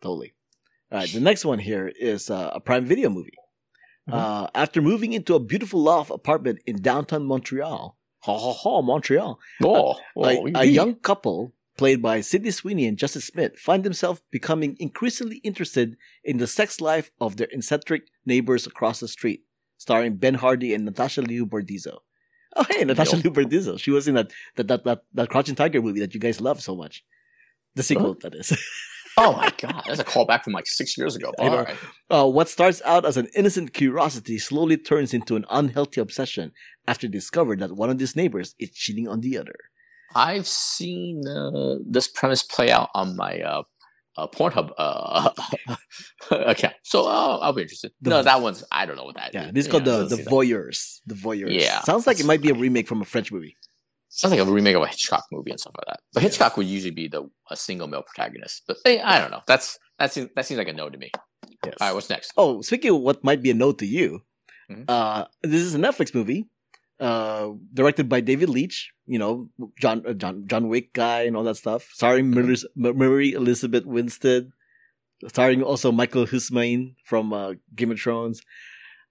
Totally. 0.00 0.34
All 0.92 0.98
right, 0.98 1.12
the 1.12 1.20
next 1.20 1.44
one 1.44 1.58
here 1.58 1.92
is 2.00 2.30
uh, 2.30 2.50
a 2.52 2.60
Prime 2.60 2.84
Video 2.84 3.08
movie. 3.10 3.34
Mm-hmm. 4.08 4.18
Uh, 4.18 4.48
after 4.54 4.80
moving 4.80 5.12
into 5.12 5.34
a 5.34 5.40
beautiful 5.40 5.80
loft 5.80 6.10
apartment 6.10 6.60
in 6.66 6.82
downtown 6.82 7.26
Montreal, 7.26 7.96
ha 8.20 8.38
ha 8.38 8.52
ha, 8.52 8.82
Montreal. 8.82 9.38
Oh, 9.62 9.96
oh 10.16 10.24
a, 10.24 10.50
a 10.54 10.64
young 10.64 10.96
couple 10.96 11.54
played 11.80 12.02
by 12.02 12.20
Sydney 12.20 12.50
Sweeney 12.50 12.86
and 12.86 12.98
Justice 12.98 13.28
Smith, 13.28 13.58
find 13.58 13.84
themselves 13.84 14.20
becoming 14.30 14.76
increasingly 14.78 15.38
interested 15.38 15.96
in 16.22 16.36
the 16.36 16.46
sex 16.46 16.78
life 16.78 17.10
of 17.18 17.38
their 17.38 17.48
eccentric 17.52 18.02
neighbors 18.26 18.66
across 18.66 19.00
the 19.00 19.08
street, 19.08 19.44
starring 19.80 20.16
Ben 20.16 20.34
Hardy 20.34 20.74
and 20.74 20.84
Natasha 20.84 21.22
Liu 21.22 21.46
Bordizzo. 21.46 22.00
Oh, 22.54 22.66
hey, 22.68 22.84
Natasha 22.84 23.16
Liu 23.16 23.30
Bordizzo. 23.30 23.80
She 23.80 23.90
was 23.90 24.06
in 24.06 24.14
that, 24.14 24.30
that, 24.56 24.68
that, 24.68 24.84
that, 24.84 25.02
that 25.14 25.30
Crouching 25.30 25.54
Tiger 25.54 25.80
movie 25.80 26.00
that 26.00 26.12
you 26.12 26.20
guys 26.20 26.38
love 26.38 26.60
so 26.60 26.76
much. 26.76 27.02
The 27.76 27.82
sequel, 27.82 28.14
that 28.20 28.34
is. 28.34 28.52
oh 29.16 29.32
my 29.32 29.50
god, 29.56 29.82
that's 29.86 30.00
a 30.00 30.04
callback 30.04 30.44
from 30.44 30.52
like 30.52 30.66
six 30.66 30.98
years 30.98 31.16
ago. 31.16 31.32
All 31.38 31.64
right. 31.64 31.76
Uh, 32.10 32.26
what 32.26 32.50
starts 32.50 32.82
out 32.84 33.06
as 33.06 33.16
an 33.16 33.28
innocent 33.34 33.72
curiosity 33.72 34.38
slowly 34.38 34.76
turns 34.76 35.14
into 35.14 35.34
an 35.36 35.46
unhealthy 35.48 36.00
obsession 36.00 36.52
after 36.86 37.08
discovered 37.08 37.60
that 37.60 37.74
one 37.74 37.88
of 37.88 37.98
these 37.98 38.14
neighbors 38.14 38.54
is 38.58 38.70
cheating 38.72 39.08
on 39.08 39.20
the 39.20 39.38
other. 39.38 39.56
I've 40.14 40.46
seen 40.46 41.26
uh, 41.26 41.76
this 41.86 42.08
premise 42.08 42.42
play 42.42 42.70
out 42.70 42.90
on 42.94 43.16
my 43.16 43.40
uh, 43.40 43.62
uh, 44.20 44.26
Pornhub 44.28 44.72
uh, 44.78 45.30
account, 46.30 46.74
so 46.82 47.06
uh, 47.06 47.38
I'll 47.38 47.52
be 47.52 47.62
interested. 47.62 47.92
The, 48.00 48.10
no, 48.10 48.22
that 48.22 48.40
one's 48.40 48.64
I 48.70 48.86
don't 48.86 48.96
know 48.96 49.04
what 49.04 49.16
that. 49.16 49.34
Yeah, 49.34 49.46
is. 49.46 49.52
this 49.52 49.66
is 49.66 49.70
called 49.70 49.86
yeah, 49.86 49.98
the 49.98 50.16
the 50.16 50.22
Voyeurs. 50.24 51.00
The 51.06 51.14
Voyeurs. 51.14 51.52
Yeah, 51.52 51.80
sounds 51.82 52.06
like 52.06 52.20
it 52.20 52.26
might 52.26 52.42
be 52.42 52.50
a 52.50 52.54
remake 52.54 52.88
from 52.88 53.00
a 53.00 53.04
French 53.04 53.32
movie. 53.32 53.56
Sounds 54.08 54.32
like 54.32 54.40
a 54.40 54.50
remake 54.50 54.74
of 54.74 54.82
a 54.82 54.88
Hitchcock 54.88 55.24
movie 55.30 55.52
and 55.52 55.60
stuff 55.60 55.74
like 55.78 55.86
that. 55.86 56.00
But 56.12 56.24
Hitchcock 56.24 56.56
would 56.56 56.66
usually 56.66 56.90
be 56.90 57.08
the 57.08 57.30
a 57.50 57.56
single 57.56 57.86
male 57.86 58.02
protagonist. 58.02 58.64
But 58.66 58.78
hey, 58.84 59.00
I 59.00 59.20
don't 59.20 59.30
know. 59.30 59.42
That's 59.46 59.78
that 59.98 60.12
seems 60.12 60.30
that 60.34 60.46
seems 60.46 60.58
like 60.58 60.68
a 60.68 60.72
no 60.72 60.90
to 60.90 60.98
me. 60.98 61.10
Yes. 61.64 61.74
All 61.80 61.88
right, 61.88 61.94
what's 61.94 62.10
next? 62.10 62.32
Oh, 62.36 62.60
speaking 62.62 62.90
of 62.90 63.00
what 63.00 63.22
might 63.22 63.42
be 63.42 63.50
a 63.50 63.54
no 63.54 63.72
to 63.72 63.86
you, 63.86 64.22
mm-hmm. 64.70 64.84
uh, 64.88 65.24
this 65.42 65.62
is 65.62 65.74
a 65.74 65.78
Netflix 65.78 66.14
movie 66.14 66.48
uh, 67.00 67.50
directed 67.72 68.08
by 68.08 68.20
David 68.20 68.48
Leitch. 68.48 68.90
You 69.06 69.18
know, 69.18 69.48
John 69.80 70.04
uh, 70.06 70.12
John 70.12 70.46
John 70.46 70.68
Wick 70.68 70.92
guy 70.92 71.22
and 71.22 71.36
all 71.36 71.44
that 71.44 71.56
stuff. 71.56 71.90
Starring 71.92 72.32
mm-hmm. 72.32 72.98
Mary 72.98 73.32
Elizabeth 73.32 73.84
Winstead. 73.86 74.50
Starring 75.26 75.62
also 75.62 75.92
Michael 75.92 76.26
Huisman 76.26 76.94
from 77.04 77.32
uh, 77.32 77.54
Game 77.74 77.90
of 77.90 78.00
Thrones. 78.00 78.42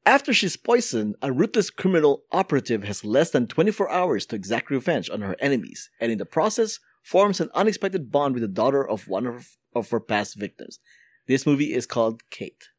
After 0.05 0.34
she's 0.34 0.58
poisoned, 0.58 1.15
a 1.22 1.31
ruthless 1.31 1.69
criminal 1.69 2.24
operative 2.31 2.84
has 2.86 3.03
less 3.03 3.29
than 3.31 3.48
24 3.48 3.91
hours 3.91 4.25
to 4.27 4.36
exact 4.36 4.72
revenge 4.72 5.10
on 5.10 5.22
her 5.22 5.36
enemies, 5.39 5.89
and 6.00 6.12
in 6.12 6.17
the 6.17 6.25
process, 6.25 6.79
forms 7.03 7.39
an 7.39 7.50
unexpected 7.53 8.12
bond 8.12 8.34
with 8.34 8.41
the 8.41 8.48
daughter 8.48 8.88
of 8.88 9.08
one 9.08 9.27
of, 9.27 9.58
of 9.75 9.89
her 9.91 10.00
past 10.00 10.36
victims. 10.36 10.80
This 11.28 11.45
movie 11.45 11.73
is 11.73 11.86
called 11.86 12.23
Kate. 12.32 12.69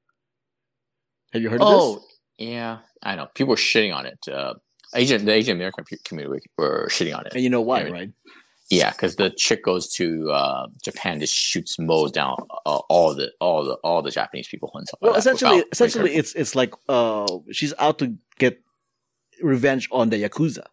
Have 1.32 1.42
you 1.42 1.50
heard 1.50 1.60
of 1.60 1.68
oh, 1.68 1.94
this? 1.94 2.02
Oh, 2.02 2.06
yeah, 2.38 2.78
I 3.02 3.14
know. 3.14 3.28
People 3.34 3.54
are 3.54 3.58
shitting 3.58 3.94
on 3.94 4.06
it. 4.06 4.26
Uh, 4.26 4.54
Asian, 4.94 5.24
the 5.24 5.32
Asian 5.32 5.56
American 5.56 5.84
community 6.04 6.46
were 6.56 6.88
shitting 6.90 7.16
on 7.16 7.26
it. 7.26 7.34
And 7.34 7.42
you 7.42 7.50
know 7.50 7.60
why, 7.60 7.88
right? 7.88 8.10
Yeah, 8.70 8.90
because 8.90 9.16
the 9.16 9.30
chick 9.30 9.64
goes 9.64 9.88
to 9.94 10.30
uh, 10.30 10.68
Japan, 10.82 11.18
just 11.18 11.34
shoots, 11.34 11.76
mows 11.78 12.12
down 12.12 12.36
uh, 12.64 12.78
all 12.88 13.16
the 13.16 13.32
all 13.40 13.64
the 13.64 13.74
all 13.82 14.00
the 14.00 14.12
Japanese 14.12 14.46
people 14.46 14.70
and 14.74 14.86
stuff. 14.86 15.00
Well, 15.02 15.12
like 15.12 15.18
essentially, 15.18 15.64
essentially, 15.72 16.14
it's 16.14 16.34
it's 16.34 16.54
like 16.54 16.72
uh, 16.88 17.26
she's 17.50 17.74
out 17.80 17.98
to 17.98 18.16
get 18.38 18.62
revenge 19.42 19.88
on 19.90 20.10
the 20.10 20.22
yakuza. 20.22 20.64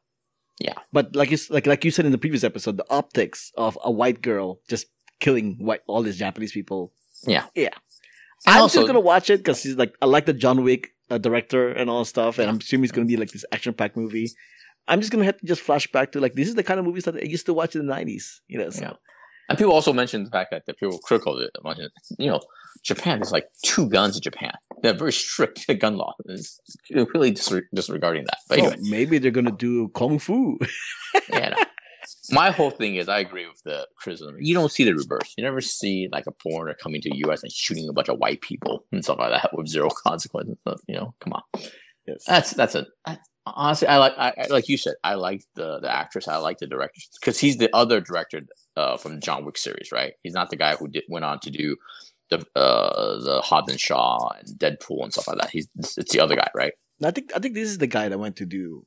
Yeah, 0.59 0.75
but 0.93 1.15
like 1.15 1.31
you 1.31 1.39
like 1.49 1.65
like 1.65 1.83
you 1.83 1.89
said 1.89 2.05
in 2.05 2.11
the 2.11 2.19
previous 2.19 2.43
episode, 2.43 2.77
the 2.77 2.85
optics 2.91 3.51
of 3.57 3.79
a 3.83 3.91
white 3.91 4.21
girl 4.21 4.59
just 4.69 4.85
killing 5.19 5.55
white 5.59 5.81
all 5.87 6.03
these 6.03 6.17
Japanese 6.17 6.51
people. 6.51 6.93
Yeah, 7.25 7.45
yeah. 7.55 7.69
And 8.45 8.55
I'm 8.55 8.61
also, 8.61 8.79
still 8.79 8.87
gonna 8.87 8.99
watch 8.99 9.31
it 9.31 9.37
because 9.37 9.61
she's 9.61 9.75
like 9.75 9.95
I 10.03 10.05
like 10.05 10.27
the 10.27 10.33
John 10.33 10.63
Wick 10.63 10.91
uh, 11.09 11.17
director 11.17 11.69
and 11.69 11.89
all 11.89 12.05
stuff, 12.05 12.39
and 12.39 12.49
I'm 12.49 12.57
assuming 12.57 12.85
it's 12.85 12.93
gonna 12.93 13.07
be 13.07 13.17
like 13.17 13.31
this 13.31 13.45
action 13.51 13.73
packed 13.73 13.97
movie. 13.97 14.31
I'm 14.87 15.01
just 15.01 15.11
gonna 15.11 15.25
have 15.25 15.37
to 15.37 15.45
just 15.45 15.61
flash 15.61 15.87
back 15.91 16.11
to 16.13 16.19
like 16.19 16.33
this 16.33 16.47
is 16.47 16.55
the 16.55 16.63
kind 16.63 16.79
of 16.79 16.85
movies 16.85 17.05
that 17.05 17.15
I 17.15 17.21
used 17.21 17.45
to 17.47 17.53
watch 17.53 17.75
in 17.75 17.85
the 17.85 17.93
'90s. 17.93 18.39
You 18.47 18.59
know, 18.59 18.69
so. 18.69 18.81
yeah. 18.81 18.93
And 19.49 19.57
people 19.57 19.73
also 19.73 19.93
mentioned 19.93 20.27
the 20.27 20.31
fact 20.31 20.51
that 20.51 20.65
the 20.65 20.73
people 20.73 20.99
critical 20.99 21.37
of 21.37 21.41
it. 21.41 21.91
You 22.17 22.31
know, 22.31 22.41
Japan 22.83 23.21
is 23.21 23.31
like 23.31 23.47
two 23.63 23.89
guns 23.89 24.17
in 24.17 24.21
Japan. 24.21 24.51
They 24.81 24.89
have 24.89 24.99
very 24.99 25.13
strict 25.13 25.67
gun 25.79 25.97
law. 25.97 26.15
It's 26.25 26.59
really 26.89 27.31
disregarding 27.31 28.25
that. 28.25 28.37
But 28.49 28.59
anyway, 28.59 28.75
well, 28.75 28.91
maybe 28.91 29.17
they're 29.19 29.31
gonna 29.31 29.51
do 29.51 29.87
kung 29.89 30.19
fu. 30.19 30.59
yeah. 31.29 31.49
No. 31.49 31.57
My 32.31 32.51
whole 32.51 32.71
thing 32.71 32.95
is, 32.95 33.09
I 33.09 33.19
agree 33.19 33.47
with 33.47 33.61
the 33.63 33.87
criticism. 33.97 34.35
You 34.39 34.53
don't 34.53 34.71
see 34.71 34.83
the 34.83 34.93
reverse. 34.93 35.33
You 35.37 35.43
never 35.43 35.61
see 35.61 36.09
like 36.11 36.27
a 36.27 36.33
foreigner 36.41 36.75
coming 36.81 37.01
to 37.01 37.09
the 37.09 37.17
U.S. 37.19 37.43
and 37.43 37.51
shooting 37.51 37.87
a 37.89 37.93
bunch 37.93 38.09
of 38.09 38.19
white 38.19 38.41
people 38.41 38.85
and 38.91 39.03
stuff 39.03 39.19
like 39.19 39.31
that 39.31 39.55
with 39.55 39.67
zero 39.67 39.89
consequences. 40.03 40.57
You 40.87 40.95
know, 40.95 41.15
come 41.19 41.33
on. 41.33 41.43
Yes. 42.05 42.23
That's 42.25 42.51
that's 42.51 42.75
a 42.75 42.87
that's, 43.05 43.29
honestly, 43.45 43.87
I 43.87 43.97
like 43.97 44.13
I, 44.17 44.47
like 44.49 44.69
you 44.69 44.77
said, 44.77 44.95
I 45.03 45.15
like 45.15 45.43
the 45.55 45.79
the 45.79 45.93
actress, 45.93 46.27
I 46.27 46.37
like 46.37 46.59
the 46.59 46.67
director 46.67 47.01
because 47.19 47.39
he's 47.39 47.57
the 47.57 47.69
other 47.75 47.99
director 47.99 48.41
uh, 48.75 48.97
from 48.97 49.15
the 49.15 49.21
John 49.21 49.45
Wick 49.45 49.57
series, 49.57 49.91
right? 49.91 50.13
He's 50.23 50.33
not 50.33 50.49
the 50.49 50.55
guy 50.55 50.75
who 50.75 50.87
did, 50.87 51.03
went 51.09 51.25
on 51.25 51.39
to 51.41 51.51
do 51.51 51.75
the 52.29 52.45
uh, 52.55 53.19
the 53.19 53.41
Hobbs 53.43 53.71
and 53.71 53.79
Shaw 53.79 54.29
and 54.29 54.47
Deadpool 54.57 55.03
and 55.03 55.11
stuff 55.11 55.27
like 55.27 55.37
that. 55.37 55.49
He's 55.49 55.67
it's 55.75 56.11
the 56.11 56.19
other 56.19 56.35
guy, 56.35 56.49
right? 56.55 56.73
I 57.03 57.11
think 57.11 57.31
I 57.35 57.39
think 57.39 57.55
this 57.55 57.69
is 57.69 57.77
the 57.77 57.87
guy 57.87 58.09
that 58.09 58.17
went 58.17 58.37
to 58.37 58.45
do 58.45 58.85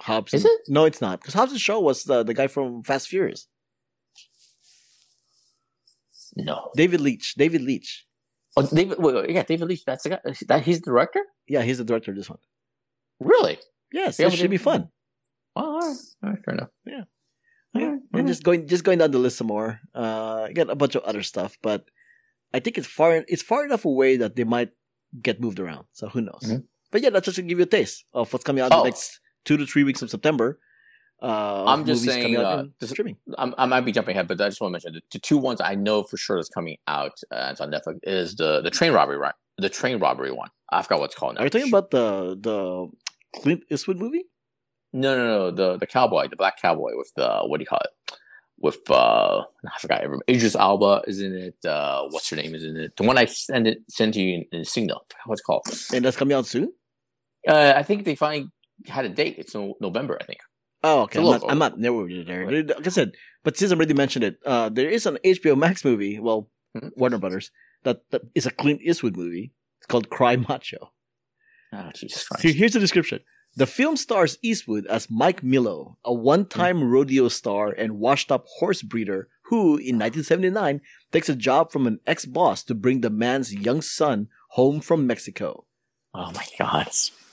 Hobbs. 0.00 0.34
Is 0.34 0.44
and, 0.44 0.52
it? 0.52 0.60
No, 0.68 0.84
it's 0.84 1.00
not 1.00 1.20
because 1.20 1.34
Hobbs 1.34 1.52
and 1.52 1.60
Shaw 1.60 1.78
was 1.78 2.04
the 2.04 2.22
the 2.22 2.34
guy 2.34 2.46
from 2.46 2.82
Fast 2.82 3.08
Furious. 3.08 3.46
No, 6.36 6.70
David 6.76 7.00
Leitch. 7.00 7.34
David 7.36 7.62
Leitch. 7.62 8.06
Oh, 8.56 8.66
David. 8.66 8.98
Wait, 8.98 9.14
wait, 9.14 9.30
yeah, 9.30 9.42
David 9.42 9.68
Leitch. 9.68 9.84
That's 9.84 10.04
the 10.04 10.10
guy. 10.10 10.20
That 10.48 10.62
he's 10.62 10.80
the 10.80 10.90
director. 10.90 11.22
Yeah, 11.48 11.62
he's 11.62 11.78
the 11.78 11.84
director 11.84 12.12
of 12.12 12.16
this 12.16 12.30
one. 12.30 12.38
Really? 13.18 13.58
Yes, 13.92 14.18
yeah, 14.18 14.28
it 14.28 14.32
should 14.32 14.50
be 14.50 14.56
fun. 14.56 14.88
Oh, 15.56 15.62
all 15.62 15.78
right. 15.80 15.96
all 16.22 16.30
right, 16.30 16.38
fair 16.44 16.54
enough. 16.54 16.70
Yeah. 16.86 17.04
Yeah, 17.72 17.96
and 18.12 18.26
just 18.26 18.42
going 18.42 18.66
just 18.66 18.82
going 18.82 18.98
down 18.98 19.12
the 19.12 19.18
list 19.18 19.38
some 19.38 19.46
more. 19.46 19.80
Uh, 19.94 20.46
I 20.48 20.52
got 20.52 20.70
a 20.70 20.74
bunch 20.74 20.96
of 20.96 21.02
other 21.04 21.22
stuff, 21.22 21.56
but 21.62 21.84
I 22.52 22.58
think 22.58 22.78
it's 22.78 22.86
far 22.86 23.24
it's 23.28 23.42
far 23.42 23.64
enough 23.64 23.84
away 23.84 24.16
that 24.16 24.34
they 24.34 24.42
might 24.42 24.70
get 25.22 25.40
moved 25.40 25.60
around. 25.60 25.86
So 25.92 26.08
who 26.08 26.20
knows? 26.20 26.42
Mm-hmm. 26.42 26.66
But 26.90 27.02
yeah, 27.02 27.10
that's 27.10 27.26
just 27.26 27.36
to 27.36 27.42
give 27.42 27.58
you 27.58 27.64
a 27.64 27.68
taste 27.68 28.04
of 28.12 28.32
what's 28.32 28.44
coming 28.44 28.62
out 28.62 28.72
oh. 28.72 28.78
the 28.78 28.84
next 28.90 29.20
two 29.44 29.56
to 29.56 29.66
three 29.66 29.84
weeks 29.84 30.02
of 30.02 30.10
September. 30.10 30.58
Uh, 31.22 31.64
I'm 31.66 31.84
just 31.84 32.04
saying, 32.04 32.36
uh, 32.36 32.64
streaming. 32.82 33.16
I'm, 33.36 33.54
i 33.58 33.66
might 33.66 33.82
be 33.82 33.92
jumping 33.92 34.16
ahead, 34.16 34.26
but 34.26 34.40
I 34.40 34.48
just 34.48 34.60
want 34.60 34.70
to 34.70 34.72
mention 34.72 34.94
the, 34.94 35.02
the 35.12 35.18
two 35.18 35.36
ones 35.36 35.60
I 35.60 35.74
know 35.74 36.02
for 36.02 36.16
sure 36.16 36.38
that's 36.38 36.48
coming 36.48 36.78
out 36.88 37.20
uh, 37.30 37.48
it's 37.50 37.60
on 37.60 37.70
Netflix 37.70 37.98
is 38.04 38.36
the 38.36 38.62
the 38.62 38.70
train 38.70 38.92
robbery 38.92 39.18
right, 39.18 39.34
the 39.58 39.68
train 39.68 39.98
robbery 39.98 40.32
one. 40.32 40.48
I 40.72 40.80
forgot 40.82 41.00
what's 41.00 41.14
called. 41.14 41.34
Now. 41.34 41.42
Are 41.42 41.44
you 41.44 41.50
talking 41.50 41.68
about 41.68 41.90
the 41.90 42.38
the 42.40 42.88
Clint 43.38 43.64
Eastwood 43.70 43.98
movie? 43.98 44.24
No, 44.92 45.16
no, 45.16 45.26
no. 45.26 45.50
The 45.50 45.76
the 45.76 45.86
cowboy, 45.86 46.28
the 46.28 46.36
black 46.36 46.60
cowboy 46.60 46.96
with 46.96 47.12
the 47.16 47.42
what 47.44 47.58
do 47.58 47.62
you 47.62 47.66
call 47.66 47.80
it? 47.84 48.16
With 48.58 48.90
uh, 48.90 49.40
I 49.40 49.78
forgot. 49.78 50.02
Idris 50.28 50.56
Elba 50.56 51.02
is 51.06 51.20
in 51.20 51.34
it. 51.34 51.64
Uh, 51.66 52.06
what's 52.08 52.30
her 52.30 52.36
name 52.36 52.54
is 52.54 52.64
in 52.64 52.76
it? 52.76 52.96
The 52.96 53.02
one 53.02 53.18
I 53.18 53.26
sent 53.26 53.66
it 53.66 53.78
sent 53.88 54.14
to 54.14 54.20
you 54.20 54.38
in, 54.38 54.58
in 54.58 54.64
Signal. 54.64 55.04
What's 55.26 55.42
called? 55.42 55.64
And 55.92 56.04
that's 56.04 56.16
coming 56.16 56.36
out 56.36 56.46
soon. 56.46 56.72
Uh, 57.46 57.74
I 57.76 57.82
think 57.82 58.04
they 58.04 58.14
finally 58.14 58.50
had 58.86 59.04
a 59.04 59.08
date. 59.08 59.36
It's 59.38 59.54
no, 59.54 59.74
November, 59.80 60.18
I 60.20 60.24
think. 60.24 60.40
Oh, 60.82 61.02
okay. 61.02 61.18
I'm 61.18 61.24
not, 61.26 61.50
I'm 61.50 61.58
not 61.58 61.78
never 61.78 62.06
there. 62.08 62.46
Right. 62.46 62.66
Like 62.66 62.86
I 62.86 62.90
said, 62.90 63.12
but 63.44 63.56
since 63.56 63.70
I 63.70 63.74
already 63.74 63.94
mentioned 63.94 64.24
it, 64.24 64.38
uh, 64.46 64.70
there 64.70 64.88
is 64.88 65.04
an 65.06 65.18
HBO 65.24 65.56
Max 65.56 65.84
movie. 65.84 66.18
Well, 66.18 66.48
mm-hmm. 66.76 66.88
Warner 66.96 67.18
Brothers 67.18 67.50
that 67.84 68.02
that 68.10 68.22
is 68.34 68.46
a 68.46 68.50
Clint 68.50 68.82
Eastwood 68.82 69.16
movie. 69.16 69.52
It's 69.78 69.86
called 69.86 70.10
Cry 70.10 70.36
Macho. 70.36 70.92
Oh, 71.72 71.90
Jesus 71.94 72.26
Christ. 72.26 72.56
Here's 72.56 72.72
the 72.72 72.80
description. 72.80 73.20
The 73.56 73.66
film 73.66 73.96
stars 73.96 74.38
Eastwood 74.42 74.86
as 74.86 75.10
Mike 75.10 75.42
Milo, 75.42 75.98
a 76.04 76.14
one-time 76.14 76.80
mm. 76.80 76.90
rodeo 76.90 77.28
star 77.28 77.70
and 77.70 77.98
washed-up 77.98 78.46
horse 78.58 78.82
breeder 78.82 79.28
who, 79.44 79.76
in 79.76 79.98
1979, 79.98 80.80
takes 81.10 81.28
a 81.28 81.34
job 81.34 81.72
from 81.72 81.88
an 81.88 81.98
ex-boss 82.06 82.62
to 82.64 82.74
bring 82.74 83.00
the 83.00 83.10
man's 83.10 83.52
young 83.52 83.82
son 83.82 84.28
home 84.50 84.80
from 84.80 85.06
Mexico. 85.06 85.66
Oh 86.14 86.30
my 86.32 86.46
God! 86.58 86.90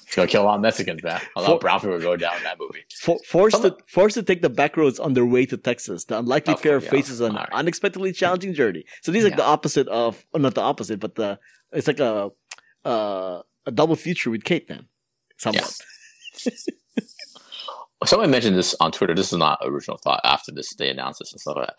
It's 0.08 0.16
gonna 0.16 0.28
kill 0.28 0.44
a 0.44 0.46
lot 0.46 0.56
of 0.56 0.62
Mexicans, 0.62 1.04
man. 1.04 1.20
A 1.36 1.42
lot 1.42 1.52
of 1.52 1.60
brown 1.60 1.82
people 1.82 2.00
go 2.00 2.16
down 2.16 2.38
in 2.38 2.44
that 2.44 2.58
movie. 2.58 2.86
For, 3.02 3.20
forced 3.28 3.62
to 3.62 3.76
forced 3.90 4.14
to 4.16 4.24
take 4.24 4.42
the 4.42 4.50
back 4.50 4.78
roads 4.78 5.00
on 5.00 5.14
their 5.14 5.26
way 5.26 5.46
to 5.46 5.58
Texas, 5.58 6.06
the 6.06 6.18
unlikely 6.18 6.54
Of 6.54 6.62
pair 6.64 6.80
yeah. 6.82 6.90
faces 6.90 7.20
an 7.20 7.32
Alright. 7.34 7.50
unexpectedly 7.52 8.14
challenging 8.14 8.54
journey. 8.54 8.86
So 9.02 9.12
these 9.12 9.24
are 9.24 9.30
like 9.30 9.34
Yeah. 9.38 9.44
the 9.44 9.50
opposite 9.52 9.88
of, 9.90 10.26
not 10.34 10.56
the 10.56 10.62
opposite, 10.62 11.02
but 11.02 11.16
the 11.16 11.40
it's 11.74 11.88
like 11.88 12.00
a 12.00 12.30
uh, 12.86 13.42
a 13.66 13.72
double 13.72 13.98
feature 13.98 14.30
with 14.32 14.46
Kate 14.46 14.68
then, 14.70 14.88
somewhat. 15.38 15.74
Yes. 16.46 16.68
Someone 18.06 18.30
mentioned 18.32 18.56
this 18.56 18.76
on 18.80 18.92
Twitter. 18.92 19.14
This 19.16 19.34
is 19.34 19.38
not 19.40 19.60
original 19.64 19.98
thought. 19.98 20.22
After 20.24 20.52
this, 20.54 20.74
they 20.76 20.90
announced 20.90 21.20
this 21.20 21.34
and 21.34 21.42
stuff 21.42 21.58
like 21.58 21.70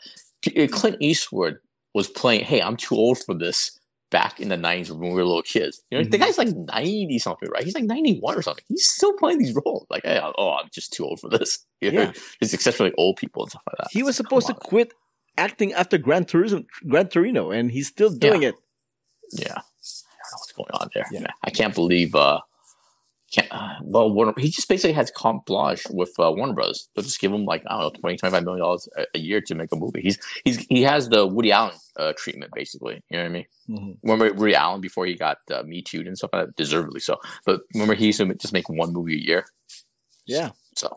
that. 0.45 0.71
Clint 0.73 0.97
Eastwood 1.01 1.59
was 1.95 2.09
playing. 2.09 2.45
Hey, 2.45 2.61
I'm 2.61 2.77
too 2.77 2.97
old 2.97 3.19
for 3.25 3.35
this. 3.35 3.79
Back 4.11 4.41
in 4.41 4.49
the 4.49 4.57
'90s 4.57 4.91
when 4.91 5.01
we 5.01 5.11
were 5.11 5.25
little 5.25 5.43
kids, 5.43 5.83
you 5.91 5.99
know, 5.99 6.05
the 6.05 6.17
Mhm. 6.17 6.21
guy's 6.21 6.39
like 6.39 6.49
90 6.49 7.19
something, 7.19 7.49
right? 7.51 7.63
He's 7.63 7.75
like 7.75 7.85
91 7.85 8.37
or 8.37 8.43
something. 8.43 8.65
He's 8.69 8.87
still 8.89 9.13
playing 9.19 9.39
these 9.39 9.55
roles. 9.55 9.87
Like, 9.91 10.03
hey, 10.05 10.19
oh, 10.23 10.53
I'm 10.53 10.69
just 10.73 10.93
too 10.95 11.05
old 11.05 11.21
for 11.21 11.29
this. 11.29 11.59
You 11.81 11.93
know, 11.93 12.03
Yeah. 12.03 12.13
it's 12.41 12.53
exceptionally 12.55 12.93
old 12.99 13.17
people 13.19 13.43
and 13.45 13.51
stuff 13.51 13.63
like 13.67 13.77
that. 13.79 13.89
He 13.93 14.03
was 14.03 14.17
supposed 14.17 14.47
to 14.49 14.55
quit 14.55 14.93
acting 15.37 15.73
after 15.75 15.97
Gran 15.99 16.25
Turismo, 16.25 16.65
Gran 16.89 17.09
Torino, 17.09 17.51
and 17.53 17.71
he's 17.71 17.87
still 17.87 18.11
doing 18.11 18.43
it. 18.43 18.55
Yeah, 19.33 19.45
I 19.53 19.53
don't 19.53 20.33
know 20.33 20.39
what's 20.39 20.53
going 20.53 20.71
on 20.73 20.89
there. 20.95 21.07
Yeah. 21.13 21.27
I 21.45 21.51
can't 21.51 21.75
believe. 21.75 22.15
uh 22.15 22.41
can't, 23.33 23.49
uh, 23.51 23.75
well, 23.83 24.11
Warner, 24.11 24.33
he 24.39 24.49
just 24.49 24.69
basically 24.69 24.95
has 24.95 25.11
comp 25.11 25.45
blanche 25.45 25.85
with 25.91 26.13
uh, 26.19 26.33
Warner 26.33 26.55
Brothers. 26.55 26.89
They'll 26.95 27.05
just 27.05 27.21
give 27.21 27.33
him 27.33 27.45
like 27.45 27.63
I 27.67 27.81
don't 27.81 27.95
know, 27.95 28.01
20 28.01 28.17
25 28.17 28.45
million 28.45 28.61
dollars 28.61 28.89
a, 29.15 29.19
year 29.19 29.41
to 29.43 29.55
make 29.55 29.71
a 29.73 29.77
movie. 29.77 30.01
He's 30.01 30.19
he's 30.45 30.67
he 30.69 30.83
has 30.83 31.09
the 31.09 31.27
Woody 31.27 31.53
Allen 31.53 31.75
uh, 31.99 32.15
treatment 32.17 32.53
basically. 32.55 33.03
You 33.11 33.19
know 33.19 33.25
what 33.25 33.29
I 33.29 33.33
mean? 33.33 33.45
Mhm. 33.69 33.99
Remember 34.03 34.33
Woody 34.33 34.55
Allen 34.55 34.81
before 34.81 35.05
he 35.07 35.15
got 35.15 35.39
uh, 35.53 35.63
Me 35.63 35.83
Too 35.83 36.01
and 36.01 36.17
stuff 36.17 36.31
like 36.33 36.47
that, 36.47 36.57
deservedly 36.57 37.01
so. 37.01 37.17
But 37.45 37.61
remember 37.75 37.95
he 37.95 38.07
used 38.07 38.19
to 38.19 38.35
just 38.35 38.55
make 38.55 38.69
one 38.69 38.93
movie 38.93 39.17
a 39.17 39.21
year. 39.25 39.45
Yeah. 40.27 40.51
So 40.77 40.97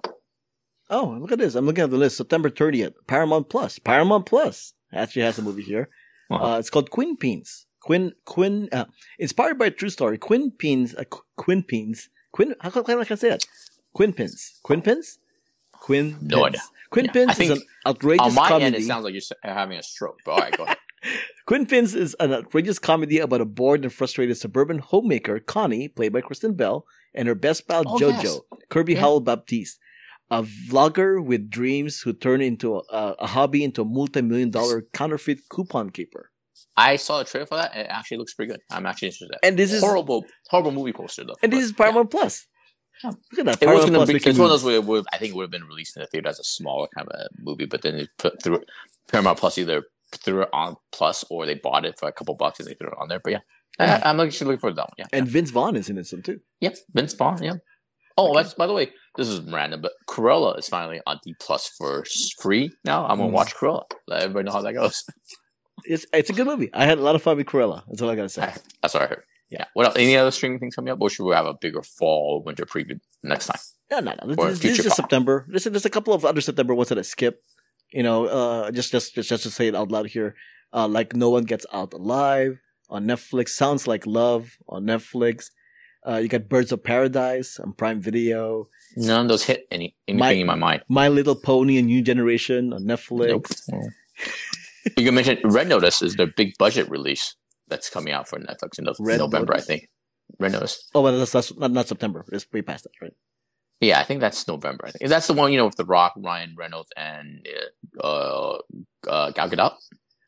Oh, 0.89 1.17
look 1.19 1.31
at 1.31 1.39
this! 1.39 1.55
I'm 1.55 1.65
looking 1.65 1.85
at 1.85 1.89
the 1.89 1.97
list. 1.97 2.17
September 2.17 2.49
30th, 2.49 2.95
Paramount 3.07 3.49
Plus. 3.49 3.79
Paramount 3.79 4.25
Plus 4.25 4.73
actually 4.91 5.21
has 5.21 5.39
a 5.39 5.41
movie 5.41 5.63
here. 5.63 5.89
Uh-huh. 6.29 6.55
Uh, 6.55 6.59
it's 6.59 6.69
called 6.69 6.91
Quinn 6.91 7.15
Peens. 7.15 7.65
Quinn 7.81 8.13
Quinn, 8.25 8.67
uh, 8.73 8.85
inspired 9.17 9.57
by 9.57 9.67
a 9.67 9.71
true 9.71 9.89
story. 9.89 10.17
Quinn 10.17 10.51
Peens, 10.51 10.93
uh, 10.97 11.05
Quinn 11.37 11.63
Peens, 11.63 12.09
Quinn. 12.31 12.55
How 12.61 12.69
can, 12.69 12.99
I 12.99 13.03
say 13.03 13.29
that? 13.29 13.45
Quinn 13.93 14.13
Pins. 14.13 14.59
Quinn 14.63 14.81
Pins. 14.81 15.19
Quinn. 15.73 16.17
No 16.21 16.45
idea. 16.45 16.61
Quinn 16.89 17.09
Yeah, 17.13 17.29
is 17.29 17.49
an 17.49 17.61
outrageous 17.87 18.27
on 18.27 18.33
my 18.35 18.47
comedy. 18.47 18.65
end, 18.65 18.75
it 18.75 18.83
sounds 18.83 19.03
like 19.05 19.13
you're 19.13 19.21
having 19.55 19.77
a 19.77 19.83
stroke. 19.83 20.19
But 20.25 20.31
all 20.31 20.37
right, 20.39 20.57
go 20.57 20.63
ahead. 20.63 20.77
Quinn 21.45 21.65
Pins 21.65 21.95
is 21.95 22.15
an 22.19 22.33
outrageous 22.33 22.79
comedy 22.79 23.17
about 23.19 23.41
a 23.41 23.45
bored 23.45 23.83
and 23.83 23.91
frustrated 23.93 24.37
suburban 24.37 24.79
homemaker, 24.79 25.39
Connie, 25.39 25.87
played 25.87 26.13
by 26.13 26.21
Kristen 26.21 26.53
Bell, 26.53 26.85
and 27.13 27.27
her 27.27 27.35
best 27.35 27.67
pal, 27.67 27.83
Oh, 27.87 27.97
Jojo, 27.97 28.23
yes. 28.23 28.39
Kirby 28.69 28.93
Yeah. 28.93 28.99
Howell 29.01 29.21
Baptiste, 29.21 29.79
a 30.29 30.43
vlogger 30.43 31.23
with 31.23 31.49
dreams 31.49 32.01
who 32.01 32.13
turn 32.13 32.41
into 32.41 32.75
a, 32.77 33.15
a 33.19 33.27
hobby 33.27 33.63
into 33.63 33.81
a 33.81 33.85
multi-million 33.85 34.49
dollar 34.51 34.83
counterfeit 34.93 35.49
coupon 35.49 35.89
keeper. 35.89 36.30
I 36.77 36.95
saw 36.95 37.19
a 37.21 37.25
trailer 37.25 37.45
for 37.45 37.55
that, 37.55 37.71
and 37.73 37.81
it 37.81 37.87
actually 37.89 38.17
looks 38.17 38.33
pretty 38.33 38.51
good. 38.51 38.61
I'm 38.71 38.85
actually 38.85 39.09
interested. 39.09 39.35
And 39.43 39.57
this 39.57 39.71
is 39.73 39.81
horrible, 39.81 40.25
horrible 40.49 40.71
movie 40.71 40.93
poster 40.93 41.23
though. 41.23 41.35
and 41.41 41.51
But, 41.51 41.57
this 41.57 41.65
is 41.65 41.71
yeah. 41.71 41.77
Paramount 41.77 42.11
Plus. 42.11 42.45
Yeah. 43.03 43.09
Look 43.31 43.39
at 43.39 43.45
that. 43.45 43.61
It 43.63 43.67
was 43.73 43.85
gonna 43.89 44.05
be. 44.05 44.15
It's 44.15 44.25
one 44.37 44.41
of 44.45 44.49
those 44.51 44.63
where 44.63 44.75
it 44.75 44.83
would, 44.83 45.05
I 45.11 45.17
think 45.17 45.31
it 45.33 45.35
would 45.35 45.43
have 45.43 45.51
been 45.51 45.63
released 45.65 45.97
in 45.97 46.01
the 46.01 46.07
theater 46.07 46.29
as 46.29 46.39
a 46.39 46.43
smaller 46.43 46.87
kind 46.95 47.07
of 47.07 47.19
a 47.19 47.27
movie, 47.39 47.65
but 47.65 47.81
then 47.81 47.97
they 47.97 48.07
put 48.19 48.41
through 48.43 48.61
Paramount 49.11 49.39
Plus 49.39 49.57
either 49.57 49.83
threw 50.17 50.41
it 50.43 50.49
on 50.53 50.75
Plus 50.91 51.23
or 51.29 51.45
they 51.45 51.55
bought 51.55 51.85
it 51.85 51.97
for 51.97 52.07
a 52.07 52.11
couple 52.11 52.35
bucks 52.35 52.59
and 52.59 52.67
they 52.69 52.73
threw 52.75 52.87
it 52.89 52.93
on 52.99 53.07
there. 53.07 53.19
But 53.23 53.31
yeah, 53.33 53.39
I, 53.79 54.01
I'm 54.09 54.19
actually 54.19 54.47
looking 54.47 54.59
for 54.59 54.73
that 54.73 54.81
one. 54.81 54.95
Yeah, 54.97 55.05
And 55.13 55.27
Vince 55.27 55.49
Vaughn 55.51 55.75
is 55.75 55.89
in 55.89 55.97
it 55.97 56.05
some 56.05 56.21
too. 56.21 56.39
yeah, 56.59 56.71
Vince 56.93 57.13
Vaughn. 57.13 57.41
Yeah. 57.41 57.53
Oh, 58.17 58.29
Okay. 58.31 58.41
that's 58.43 58.53
by 58.53 58.67
the 58.67 58.73
way, 58.73 58.91
this 59.15 59.29
is 59.29 59.39
random, 59.39 59.81
but 59.81 59.93
Cruella 60.09 60.59
is 60.59 60.67
finally 60.67 60.99
on 61.07 61.17
D 61.23 61.33
Plus 61.39 61.69
for 61.77 62.03
free 62.39 62.69
now. 62.83 63.05
I'm 63.07 63.17
gonna 63.17 63.29
Mm. 63.29 63.33
watch 63.33 63.55
Cruella. 63.55 63.83
Let 64.07 64.23
everybody 64.23 64.45
know 64.47 64.51
how 64.51 64.61
that 64.61 64.73
goes. 64.73 65.03
It's 65.85 66.05
it's 66.13 66.29
a 66.29 66.33
good 66.33 66.45
movie. 66.47 66.69
I 66.73 66.85
had 66.85 66.97
a 66.97 67.01
lot 67.01 67.15
of 67.15 67.21
fun 67.21 67.37
with 67.37 67.47
Cruella. 67.47 67.83
That's 67.87 68.01
all 68.01 68.09
I 68.09 68.15
gotta 68.15 68.29
say. 68.29 68.53
That's 68.81 68.95
all 68.95 69.01
I 69.01 69.07
heard. 69.07 69.23
Yeah. 69.49 69.65
What 69.73 69.85
else? 69.87 69.95
Any 69.97 70.15
other 70.15 70.31
streaming 70.31 70.59
things 70.59 70.75
coming 70.75 70.91
up, 70.93 70.99
or 71.01 71.09
should 71.09 71.25
we 71.25 71.35
have 71.35 71.45
a 71.45 71.53
bigger 71.53 71.81
fall 71.81 72.41
winter 72.45 72.65
preview 72.65 72.99
next 73.23 73.47
time? 73.47 73.59
No, 73.91 73.99
no, 73.99 74.13
no. 74.21 74.27
This, 74.29 74.37
Or 74.37 74.49
this- 74.49 74.59
this 74.59 74.77
is 74.79 74.83
just. 74.85 74.95
September. 74.95 75.45
There's, 75.49 75.65
there's 75.65 75.85
a 75.85 75.89
couple 75.89 76.13
of 76.13 76.23
other 76.23 76.39
September 76.41 76.73
ones 76.73 76.89
that 76.89 76.97
I 76.97 77.01
skip. 77.01 77.41
You 77.91 78.03
know, 78.03 78.27
uh, 78.27 78.71
just, 78.71 78.91
just, 78.93 79.13
just, 79.15 79.27
just 79.27 79.43
to 79.43 79.49
say 79.49 79.67
it 79.67 79.75
out 79.75 79.91
loud 79.91 80.07
here. 80.07 80.35
Uh, 80.73 80.87
like 80.87 81.13
No 81.13 81.29
One 81.31 81.43
Gets 81.43 81.65
Out 81.73 81.93
Alive 81.93 82.59
on 82.89 83.05
Netflix. 83.05 83.49
Sounds 83.49 83.85
Like 83.87 84.05
Love 84.07 84.51
on 84.69 84.85
Netflix. 84.85 85.47
Uh, 86.07 86.15
you 86.15 86.29
got 86.29 86.47
Birds 86.47 86.71
of 86.71 86.81
Paradise 86.85 87.59
on 87.59 87.73
Prime 87.73 87.99
Video. 87.99 88.67
None 88.95 89.23
of 89.23 89.27
those 89.27 89.43
hit 89.43 89.67
any 89.69 89.95
anything 90.07 90.19
My- 90.19 90.31
in 90.31 90.47
my 90.47 90.55
mind. 90.55 90.83
My 90.87 91.09
Little 91.09 91.35
Pony 91.35 91.77
A 91.77 91.81
New 91.81 92.01
Generation 92.01 92.71
on 92.71 92.83
Netflix. 92.85 93.63
Nope. 93.67 93.81
you 94.97 95.05
can 95.05 95.15
mention 95.15 95.39
Red 95.43 95.67
Notice 95.67 96.01
is 96.01 96.15
their 96.15 96.27
big 96.27 96.53
budget 96.57 96.89
release 96.89 97.35
that's 97.67 97.89
coming 97.89 98.13
out 98.13 98.27
for 98.27 98.39
Netflix 98.39 98.79
in 98.79 98.85
Red 98.99 99.19
November, 99.19 99.53
Notice? 99.53 99.63
I 99.63 99.67
think. 99.67 99.89
Red 100.39 100.51
Notice. 100.53 100.89
Oh, 100.93 101.03
but 101.03 101.17
that's, 101.17 101.31
that's 101.31 101.57
not, 101.57 101.71
not 101.71 101.87
September. 101.87 102.25
It's 102.31 102.45
way 102.51 102.61
past 102.61 102.83
that, 102.83 102.91
right? 103.01 103.13
Yeah, 103.79 103.99
I 103.99 104.03
think 104.03 104.21
that's 104.21 104.47
November. 104.47 104.85
I 104.85 104.91
think 104.91 105.09
that's 105.09 105.27
the 105.27 105.33
one 105.33 105.51
you 105.51 105.57
know 105.57 105.65
with 105.65 105.75
The 105.75 105.85
Rock, 105.85 106.13
Ryan 106.15 106.55
Reynolds, 106.57 106.89
and 106.95 107.47
uh, 108.01 108.57
uh, 109.07 109.31
Gal 109.31 109.49
Gadot. 109.49 109.73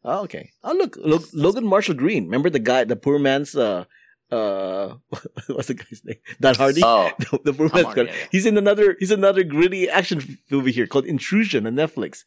Oh, 0.04 0.24
okay. 0.24 0.52
Oh, 0.64 0.74
look, 0.74 0.98
look, 0.98 1.24
Logan 1.34 1.66
Marshall 1.66 1.94
Green. 1.94 2.26
Remember 2.26 2.50
the 2.50 2.60
guy, 2.60 2.84
the 2.84 2.96
poor 2.96 3.20
man's, 3.20 3.56
uh, 3.56 3.86
uh, 4.32 4.96
what's 5.48 5.68
the 5.68 5.76
guy's 5.76 6.02
name? 6.04 6.18
Dan 6.42 6.56
Hardy? 6.56 6.82
Oh, 6.84 7.12
the, 7.20 7.40
the 7.46 7.54
poor 7.54 7.70
man's 7.70 7.86
Hardy, 7.86 8.02
yeah, 8.06 8.08
yeah. 8.08 8.28
He's 8.32 8.46
in 8.48 8.58
another, 8.58 8.98
he's 9.00 9.12
another 9.12 9.44
gritty 9.44 9.88
action 9.88 10.40
movie 10.50 10.72
here 10.72 10.88
called 10.88 11.06
Intrusion 11.06 11.68
on 11.68 11.76
Netflix. 11.76 12.24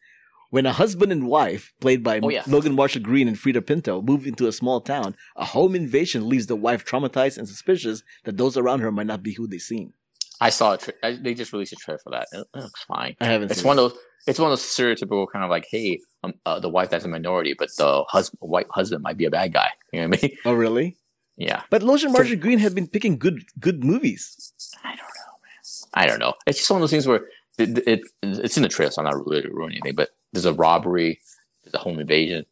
When 0.57 0.65
a 0.65 0.73
husband 0.73 1.13
and 1.13 1.27
wife, 1.27 1.75
played 1.83 2.03
by 2.03 2.19
Oh, 2.23 2.31
yeah. 2.31 2.43
Logan 2.47 2.75
Marshall 2.75 3.03
Green 3.03 3.29
and 3.29 3.37
Freida 3.37 3.61
Pinto, 3.61 4.01
move 4.01 4.27
into 4.27 4.47
a 4.49 4.53
small 4.53 4.81
town, 4.81 5.15
a 5.37 5.45
home 5.45 5.75
invasion 5.75 6.31
leaves 6.31 6.47
the 6.47 6.57
wife 6.57 6.83
traumatized 6.83 7.37
and 7.37 7.47
suspicious 7.47 8.03
that 8.25 8.39
those 8.39 8.57
around 8.57 8.81
her 8.81 8.91
might 8.91 9.07
not 9.07 9.23
be 9.23 9.35
who 9.35 9.47
they 9.47 9.59
seem. 9.59 9.93
I 10.41 10.49
saw 10.49 10.73
it. 10.73 10.81
Tra- 10.81 11.17
they 11.19 11.35
just 11.35 11.53
released 11.53 11.75
a 11.75 11.77
trailer 11.77 11.99
for 12.03 12.09
that. 12.13 12.27
It 12.33 12.47
looks 12.55 12.83
fine. 12.85 13.17
I 13.21 13.27
haven't 13.27 13.51
It's 13.51 13.61
seen 13.61 13.67
one 13.69 13.79
it. 13.79 13.83
of 13.83 13.93
those. 13.93 14.01
It's 14.27 14.39
one 14.39 14.51
of 14.51 14.53
those 14.53 14.63
stereotypical 14.63 15.27
kind 15.31 15.45
of 15.45 15.51
like, 15.51 15.67
hey, 15.71 16.01
um, 16.25 16.33
uh, 16.47 16.59
the 16.59 16.71
wife 16.71 16.89
that's 16.89 17.05
a 17.05 17.09
minority, 17.09 17.55
but 17.59 17.69
the 17.77 18.05
husband, 18.09 18.39
white 18.41 18.67
husband, 18.71 19.03
might 19.03 19.19
be 19.19 19.27
a 19.27 19.31
bad 19.31 19.53
guy. 19.53 19.69
You 19.93 20.01
know 20.01 20.09
what 20.09 20.25
I 20.25 20.27
mean? 20.27 20.37
Oh, 20.47 20.55
really? 20.55 20.97
Yeah. 21.37 21.65
But 21.69 21.83
Logan 21.83 22.13
Marshall 22.13 22.37
Green 22.37 22.61
had 22.61 22.75
been 22.75 22.87
picking 22.87 23.19
good, 23.19 23.45
good 23.61 23.85
movies. 23.85 24.55
I 24.83 24.89
don't 24.89 24.97
know, 25.01 25.35
man. 25.45 26.03
I 26.03 26.07
don't 26.07 26.19
know. 26.19 26.33
It's 26.47 26.57
just 26.61 26.71
one 26.71 26.79
of 26.79 26.81
those 26.81 26.93
things 26.93 27.07
where 27.07 27.27
it, 27.59 27.79
it 27.87 28.01
it's 28.23 28.57
in 28.57 28.63
the 28.63 28.69
trailer, 28.69 28.91
so 28.91 29.03
I'm 29.03 29.07
not 29.11 29.27
really 29.27 29.47
ruining 29.49 29.79
anything. 29.79 29.95
But 29.97 30.11
there's 30.33 30.45
a 30.45 30.53
robbery, 30.53 31.21
there's 31.65 31.75
a 31.75 31.79
home 31.79 31.99
invasion. 31.99 32.45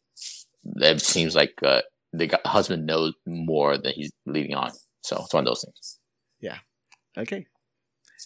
It 0.77 1.01
seems 1.01 1.35
like 1.35 1.53
uh, 1.63 1.81
the 2.13 2.39
husband 2.45 2.85
knows 2.85 3.13
more 3.25 3.77
than 3.77 3.93
he's 3.93 4.11
leading 4.25 4.55
on. 4.55 4.71
So 5.01 5.21
it's 5.23 5.33
one 5.33 5.41
of 5.43 5.45
those 5.45 5.63
things. 5.63 5.99
Yeah. 6.39 6.57
Okay. 7.17 7.45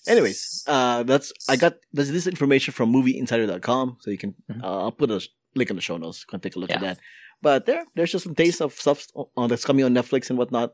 Anyways, 0.08 0.64
uh, 0.68 1.04
that's 1.04 1.34
I 1.50 1.56
got 1.58 1.74
this, 1.92 2.10
this 2.10 2.26
information 2.28 2.74
from 2.74 2.94
movieinsider.com, 2.94 3.98
so 4.00 4.12
you 4.12 4.18
can 4.18 4.36
Mhm. 4.50 4.64
uh, 4.64 4.84
I'll 4.84 4.92
put 4.92 5.12
a 5.12 5.20
link 5.56 5.70
in 5.70 5.76
the 5.76 5.82
show 5.82 5.98
notes. 5.98 6.22
You 6.26 6.30
can 6.32 6.40
take 6.40 6.56
a 6.56 6.60
look 6.60 6.72
at 6.72 6.82
that. 6.82 7.00
But 7.42 7.66
there, 7.66 7.84
there's 7.96 8.12
just 8.12 8.24
some 8.24 8.36
taste 8.36 8.62
of 8.62 8.74
stuff 8.74 9.08
on 9.36 9.50
that's 9.50 9.66
coming 9.66 9.84
on 9.86 9.94
Netflix 9.94 10.30
and 10.30 10.38
whatnot 10.40 10.74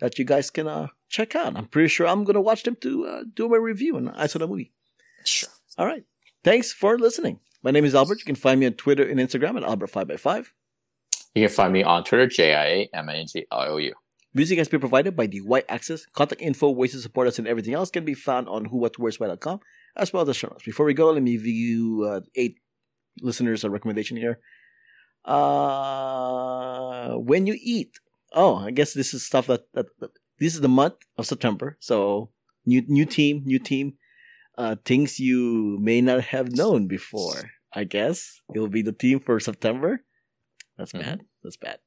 that 0.00 0.18
you 0.18 0.24
guys 0.24 0.50
can 0.50 0.66
uh, 0.68 0.88
check 1.08 1.34
out. 1.34 1.56
I'm 1.56 1.66
pretty 1.66 1.88
sure 1.88 2.06
I'm 2.06 2.24
gonna 2.24 2.40
watch 2.40 2.62
them 2.62 2.76
to 2.82 3.06
uh, 3.06 3.22
do 3.34 3.48
my 3.48 3.56
review 3.56 3.96
and 3.96 4.10
I 4.10 4.26
saw 4.26 4.38
the 4.38 4.46
movie. 4.48 4.72
Sure. 5.24 5.48
All 5.78 5.86
right. 5.86 6.04
Thanks 6.42 6.72
for 6.72 6.98
listening. 6.98 7.40
My 7.62 7.70
name 7.70 7.84
is 7.84 7.94
Albert. 7.94 8.18
You 8.18 8.24
can 8.24 8.34
find 8.36 8.60
me 8.60 8.66
on 8.66 8.72
Twitter 8.72 9.06
and 9.06 9.20
Instagram 9.20 9.56
at 9.56 9.62
Albert5x5. 9.62 10.46
You 11.34 11.46
can 11.46 11.54
find 11.54 11.72
me 11.72 11.82
on 11.82 12.04
Twitter, 12.04 12.26
J 12.26 12.54
I 12.54 12.66
A 12.66 12.90
M 12.94 13.08
A 13.08 13.12
N 13.12 13.26
G 13.26 13.46
I 13.50 13.66
O 13.66 13.76
U. 13.76 13.94
Music 14.32 14.58
has 14.58 14.68
been 14.68 14.80
provided 14.80 15.16
by 15.16 15.26
the 15.26 15.40
White 15.40 15.64
Access. 15.68 16.06
Contact 16.06 16.40
info, 16.40 16.70
ways 16.70 16.92
to 16.92 17.00
support 17.00 17.26
us, 17.28 17.38
and 17.38 17.48
everything 17.48 17.74
else 17.74 17.90
can 17.90 18.04
be 18.04 18.14
found 18.14 18.48
on 18.48 18.66
whowhatwhereswhy.com 18.66 19.60
as 19.96 20.12
well 20.12 20.22
as 20.22 20.28
the 20.28 20.34
show 20.34 20.48
notes. 20.48 20.64
Before 20.64 20.86
we 20.86 20.94
go, 20.94 21.10
let 21.10 21.22
me 21.22 21.32
give 21.32 21.46
you 21.46 22.04
uh, 22.08 22.20
eight 22.36 22.58
listeners 23.20 23.64
a 23.64 23.70
recommendation 23.70 24.16
here. 24.16 24.38
Uh, 25.24 27.14
when 27.14 27.46
you 27.46 27.56
eat, 27.60 27.98
oh, 28.32 28.56
I 28.56 28.70
guess 28.70 28.94
this 28.94 29.12
is 29.12 29.26
stuff 29.26 29.46
that, 29.48 29.72
that, 29.74 29.86
that 29.98 30.10
this 30.38 30.54
is 30.54 30.60
the 30.60 30.68
month 30.68 30.94
of 31.18 31.26
September. 31.26 31.76
So 31.80 32.30
new 32.64 32.82
new 32.86 33.04
team, 33.04 33.42
new 33.44 33.58
team. 33.58 33.94
Uh, 34.60 34.76
things 34.84 35.18
you 35.18 35.78
may 35.80 36.02
not 36.02 36.20
have 36.36 36.52
known 36.52 36.86
before. 36.86 37.48
I 37.72 37.84
guess 37.84 38.42
it 38.54 38.58
will 38.60 38.68
be 38.68 38.82
the 38.82 38.92
team 38.92 39.18
for 39.18 39.40
September. 39.40 40.04
That's 40.76 40.92
Mhm. 40.92 41.00
bad. 41.00 41.18
That's 41.42 41.56
bad. 41.56 41.78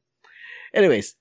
Anyways, 0.73 1.13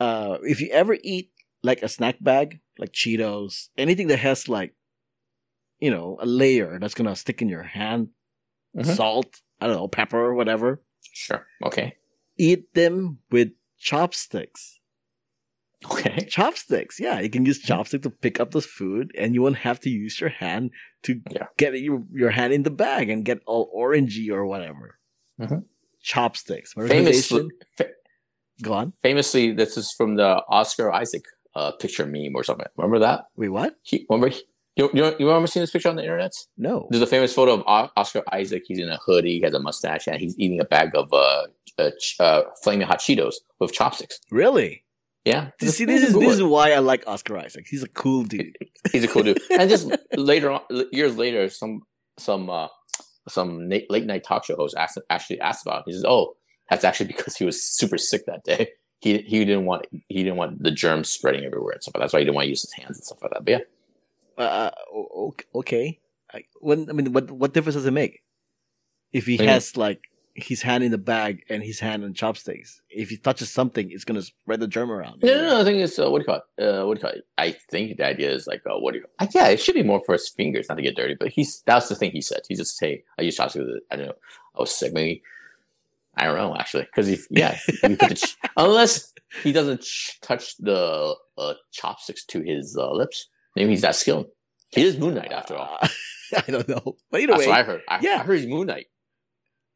uh, 0.00 0.36
if 0.42 0.60
you 0.60 0.68
ever 0.68 0.98
eat 1.02 1.32
like 1.62 1.80
a 1.82 1.88
snack 1.88 2.16
bag, 2.20 2.60
like 2.76 2.92
Cheetos, 2.92 3.70
anything 3.78 4.08
that 4.08 4.18
has 4.20 4.48
like, 4.50 4.74
you 5.80 5.90
know, 5.90 6.18
a 6.20 6.26
layer 6.26 6.78
that's 6.78 6.92
gonna 6.94 7.16
stick 7.16 7.40
in 7.40 7.48
your 7.48 7.62
hand, 7.64 8.10
Mhm. 8.76 8.94
salt, 8.94 9.40
I 9.62 9.66
don't 9.66 9.76
know, 9.76 9.88
pepper, 9.88 10.20
or 10.20 10.34
whatever, 10.34 10.84
Sure. 11.00 11.46
Okay. 11.64 11.96
eat 12.36 12.74
them 12.74 13.22
with 13.30 13.52
chopsticks. 13.78 14.77
Okay. 15.84 16.24
Chopsticks. 16.28 16.98
Yeah, 16.98 17.20
you 17.20 17.30
can 17.30 17.44
use 17.46 17.60
chopsticks 17.60 18.02
to 18.02 18.10
pick 18.10 18.40
up 18.40 18.50
the 18.50 18.60
food, 18.60 19.12
and 19.16 19.34
you 19.34 19.42
won't 19.42 19.58
have 19.58 19.78
to 19.80 19.90
use 19.90 20.20
your 20.20 20.30
hand 20.30 20.70
to 21.04 21.20
Yeah. 21.30 21.46
get 21.56 21.78
your, 21.80 22.02
your 22.12 22.30
hand 22.30 22.52
in 22.52 22.64
the 22.64 22.70
bag 22.70 23.08
and 23.10 23.24
get 23.24 23.40
all 23.46 23.70
orangey 23.76 24.30
or 24.30 24.44
whatever. 24.44 24.98
Mhm. 25.40 25.64
Chopsticks. 26.02 26.72
Famously, 26.74 27.48
fa- 27.76 27.90
Go 28.62 28.72
on. 28.72 28.92
famously, 29.02 29.52
this 29.52 29.76
is 29.76 29.92
from 29.92 30.16
the 30.16 30.42
Oscar 30.48 30.92
Isaac 30.92 31.24
uh, 31.54 31.72
picture 31.72 32.06
meme 32.06 32.32
or 32.34 32.42
something. 32.44 32.66
Remember 32.76 32.98
that? 33.00 33.26
Wait, 33.36 33.48
what? 33.48 33.76
He, 33.82 34.06
remember? 34.10 34.28
He, 34.34 34.42
you, 34.76 34.90
you, 34.94 35.04
you 35.18 35.26
remember 35.26 35.46
seeing 35.48 35.62
this 35.62 35.70
picture 35.72 35.88
on 35.88 35.96
the 35.96 36.02
internet? 36.02 36.32
No. 36.56 36.86
There's 36.90 37.02
a 37.02 37.06
famous 37.06 37.32
photo 37.34 37.54
of 37.54 37.60
O- 37.66 37.90
Oscar 37.96 38.22
Isaac. 38.32 38.64
He's 38.66 38.78
in 38.78 38.88
a 38.88 38.96
hoodie, 38.98 39.38
he 39.38 39.40
has 39.42 39.54
a 39.54 39.60
mustache, 39.60 40.06
and 40.08 40.20
he's 40.20 40.38
eating 40.38 40.60
a 40.60 40.64
bag 40.64 40.90
of 40.94 41.12
uh, 41.12 41.46
uh, 41.78 41.90
ch- 42.00 42.16
uh, 42.20 42.42
flaming 42.62 42.86
hot 42.86 42.98
Cheetos 43.00 43.34
with 43.60 43.72
chopsticks. 43.72 44.20
Really? 44.30 44.84
Yeah, 45.24 45.50
see, 45.60 45.84
this 45.84 46.02
is 46.02 46.14
this 46.14 46.34
is 46.36 46.42
why 46.42 46.72
I 46.72 46.78
like 46.78 47.04
Oscar 47.06 47.36
Isaac. 47.38 47.66
He's 47.68 47.82
a 47.82 47.88
cool 47.88 48.22
dude. 48.24 48.56
he's 48.92 49.04
a 49.04 49.08
cool 49.08 49.22
dude. 49.24 49.40
And 49.50 49.68
just 49.68 49.90
later 50.16 50.50
on, 50.50 50.60
years 50.92 51.16
later, 51.18 51.50
some 51.50 51.82
some 52.18 52.48
uh, 52.48 52.68
some 53.28 53.68
late 53.68 54.06
night 54.06 54.24
talk 54.24 54.44
show 54.46 54.56
host 54.56 54.74
asked, 54.78 54.98
actually 55.10 55.40
asked 55.40 55.66
about. 55.66 55.78
Him. 55.80 55.82
He 55.88 55.92
says, 55.92 56.04
"Oh, 56.06 56.34
that's 56.70 56.84
actually 56.84 57.08
because 57.08 57.36
he 57.36 57.44
was 57.44 57.62
super 57.62 57.98
sick 57.98 58.24
that 58.26 58.44
day. 58.44 58.70
He 59.00 59.18
he 59.18 59.44
didn't 59.44 59.66
want 59.66 59.86
he 60.08 60.22
didn't 60.22 60.36
want 60.36 60.62
the 60.62 60.70
germs 60.70 61.10
spreading 61.10 61.44
everywhere 61.44 61.72
and 61.74 61.82
stuff. 61.82 61.94
like 61.94 62.00
that. 62.00 62.04
That's 62.04 62.12
why 62.14 62.20
he 62.20 62.24
didn't 62.24 62.36
want 62.36 62.46
to 62.46 62.50
use 62.50 62.62
his 62.62 62.72
hands 62.72 62.96
and 62.96 63.04
stuff 63.04 63.18
like 63.22 63.32
that. 63.32 63.44
But 63.44 63.50
yeah, 63.52 64.42
Uh, 64.44 64.70
o- 64.92 65.34
okay. 65.56 66.00
I, 66.32 66.44
when 66.60 66.88
I 66.88 66.92
mean, 66.94 67.12
what 67.12 67.30
what 67.30 67.52
difference 67.52 67.74
does 67.76 67.86
it 67.86 67.90
make 67.92 68.22
if 69.12 69.26
he 69.26 69.36
has 69.38 69.76
like 69.76 70.00
his 70.42 70.62
hand 70.62 70.84
in 70.84 70.90
the 70.90 70.98
bag 70.98 71.44
and 71.48 71.62
his 71.62 71.80
hand 71.80 72.04
on 72.04 72.14
chopsticks? 72.14 72.80
If 72.90 73.10
he 73.10 73.16
touches 73.16 73.50
something, 73.50 73.90
it's 73.90 74.04
gonna 74.04 74.22
spread 74.22 74.60
the 74.60 74.68
germ 74.68 74.90
around. 74.90 75.22
no, 75.22 75.34
no, 75.34 75.48
no. 75.48 75.60
I 75.60 75.64
think 75.64 75.78
it's 75.78 75.98
uh, 75.98 76.10
what 76.10 76.18
do 76.18 76.22
you 76.22 76.26
call 76.26 76.42
it? 76.58 76.62
Uh, 76.62 76.86
what 76.86 76.94
do 76.94 76.98
you 76.98 77.02
call 77.02 77.18
it? 77.18 77.24
I 77.36 77.56
think 77.70 77.96
the 77.96 78.04
idea 78.06 78.30
is 78.30 78.46
like, 78.46 78.62
uh, 78.66 78.78
what 78.78 78.92
do 78.92 79.00
you? 79.00 79.06
Uh, 79.18 79.26
yeah, 79.34 79.48
it 79.48 79.60
should 79.60 79.74
be 79.74 79.82
more 79.82 80.00
for 80.06 80.12
his 80.12 80.28
fingers, 80.28 80.68
not 80.68 80.76
to 80.76 80.82
get 80.82 80.96
dirty. 80.96 81.16
But 81.18 81.28
he's 81.30 81.62
that's 81.66 81.88
the 81.88 81.94
thing 81.94 82.10
he 82.12 82.20
said. 82.20 82.40
He 82.48 82.54
just 82.54 82.76
say, 82.76 83.04
I 83.18 83.22
use 83.22 83.36
chopsticks. 83.36 83.64
with 83.66 83.76
it." 83.76 83.82
I 83.90 83.96
don't 83.96 84.06
know. 84.06 84.14
I 84.56 84.60
was 84.60 84.74
sick. 84.74 84.92
Maybe 84.92 85.22
I 86.16 86.24
don't 86.24 86.36
know 86.36 86.54
actually, 86.56 86.84
because 86.84 87.08
if 87.08 87.26
yeah, 87.30 87.58
if 87.68 87.82
you 87.82 87.96
put 87.96 88.16
ch- 88.16 88.36
unless 88.56 89.12
he 89.42 89.52
doesn't 89.52 89.82
ch- 89.82 90.18
touch 90.20 90.56
the 90.58 91.14
uh, 91.36 91.54
chopsticks 91.72 92.24
to 92.26 92.40
his 92.40 92.76
uh, 92.76 92.90
lips, 92.92 93.28
maybe 93.54 93.70
he's 93.70 93.82
that 93.82 93.94
skilled. 93.94 94.26
He 94.70 94.82
is 94.82 94.98
Moon 94.98 95.14
Knight 95.14 95.32
after 95.32 95.54
all. 95.56 95.78
I 96.36 96.50
don't 96.50 96.68
know, 96.68 96.96
but 97.10 97.20
either 97.20 97.32
That's 97.32 97.40
way, 97.46 97.48
what 97.48 97.58
I 97.58 97.62
heard. 97.62 97.82
I, 97.88 97.98
yeah. 98.02 98.18
I 98.20 98.24
heard 98.24 98.38
he's 98.40 98.48
Moon 98.48 98.66
Knight. 98.66 98.86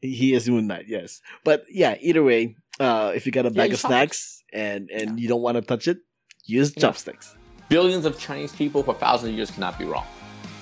He 0.03 0.35
is 0.35 0.49
Moon 0.51 0.67
Knight. 0.67 0.85
Yes, 0.89 1.21
but 1.45 1.65
yeah, 1.71 1.95
either 2.01 2.23
way, 2.23 2.57
uh, 2.81 3.13
if 3.15 3.25
you 3.25 3.33
got 3.33 3.47
a 3.47 3.51
bag 3.51 3.71
use 3.71 3.83
of 3.85 3.91
chopsticks. 3.91 4.19
snacks 4.19 4.43
and 4.53 4.91
and 4.91 5.19
you 5.21 5.29
don't 5.29 5.41
want 5.43 5.55
to 5.57 5.63
touch 5.63 5.89
it, 5.89 5.99
use 6.45 6.73
Yeah. 6.77 6.83
chopsticks. 6.83 7.37
Billions 7.69 8.05
of 8.05 8.19
Chinese 8.19 8.53
people 8.53 8.83
for 8.83 8.95
thousands 8.95 9.31
of 9.31 9.37
years 9.37 9.51
cannot 9.51 9.79
be 9.79 9.85
wrong. 9.87 10.05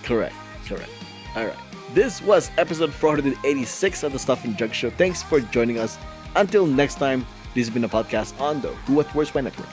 Correct. 0.05 0.35
Correct. 0.69 0.91
All 1.35 1.45
right. 1.47 1.57
This 1.95 2.23
was 2.23 2.51
episode 2.57 2.93
486 2.93 4.05
of 4.05 4.13
the 4.13 4.19
Stuff 4.19 4.45
and 4.45 4.57
Junk 4.57 4.73
Show. 4.75 4.91
Thanks 4.91 5.23
for 5.25 5.41
joining 5.41 5.79
us. 5.79 5.99
Until 6.37 6.67
next 6.67 6.97
time, 6.97 7.27
this 7.55 7.67
has 7.67 7.75
been 7.75 7.83
a 7.83 7.89
podcast 7.89 8.39
on 8.41 8.61
the 8.61 8.69
Who 8.87 8.95
What 8.95 9.07
Where's 9.15 9.35
Why 9.35 9.41
Network. 9.41 9.67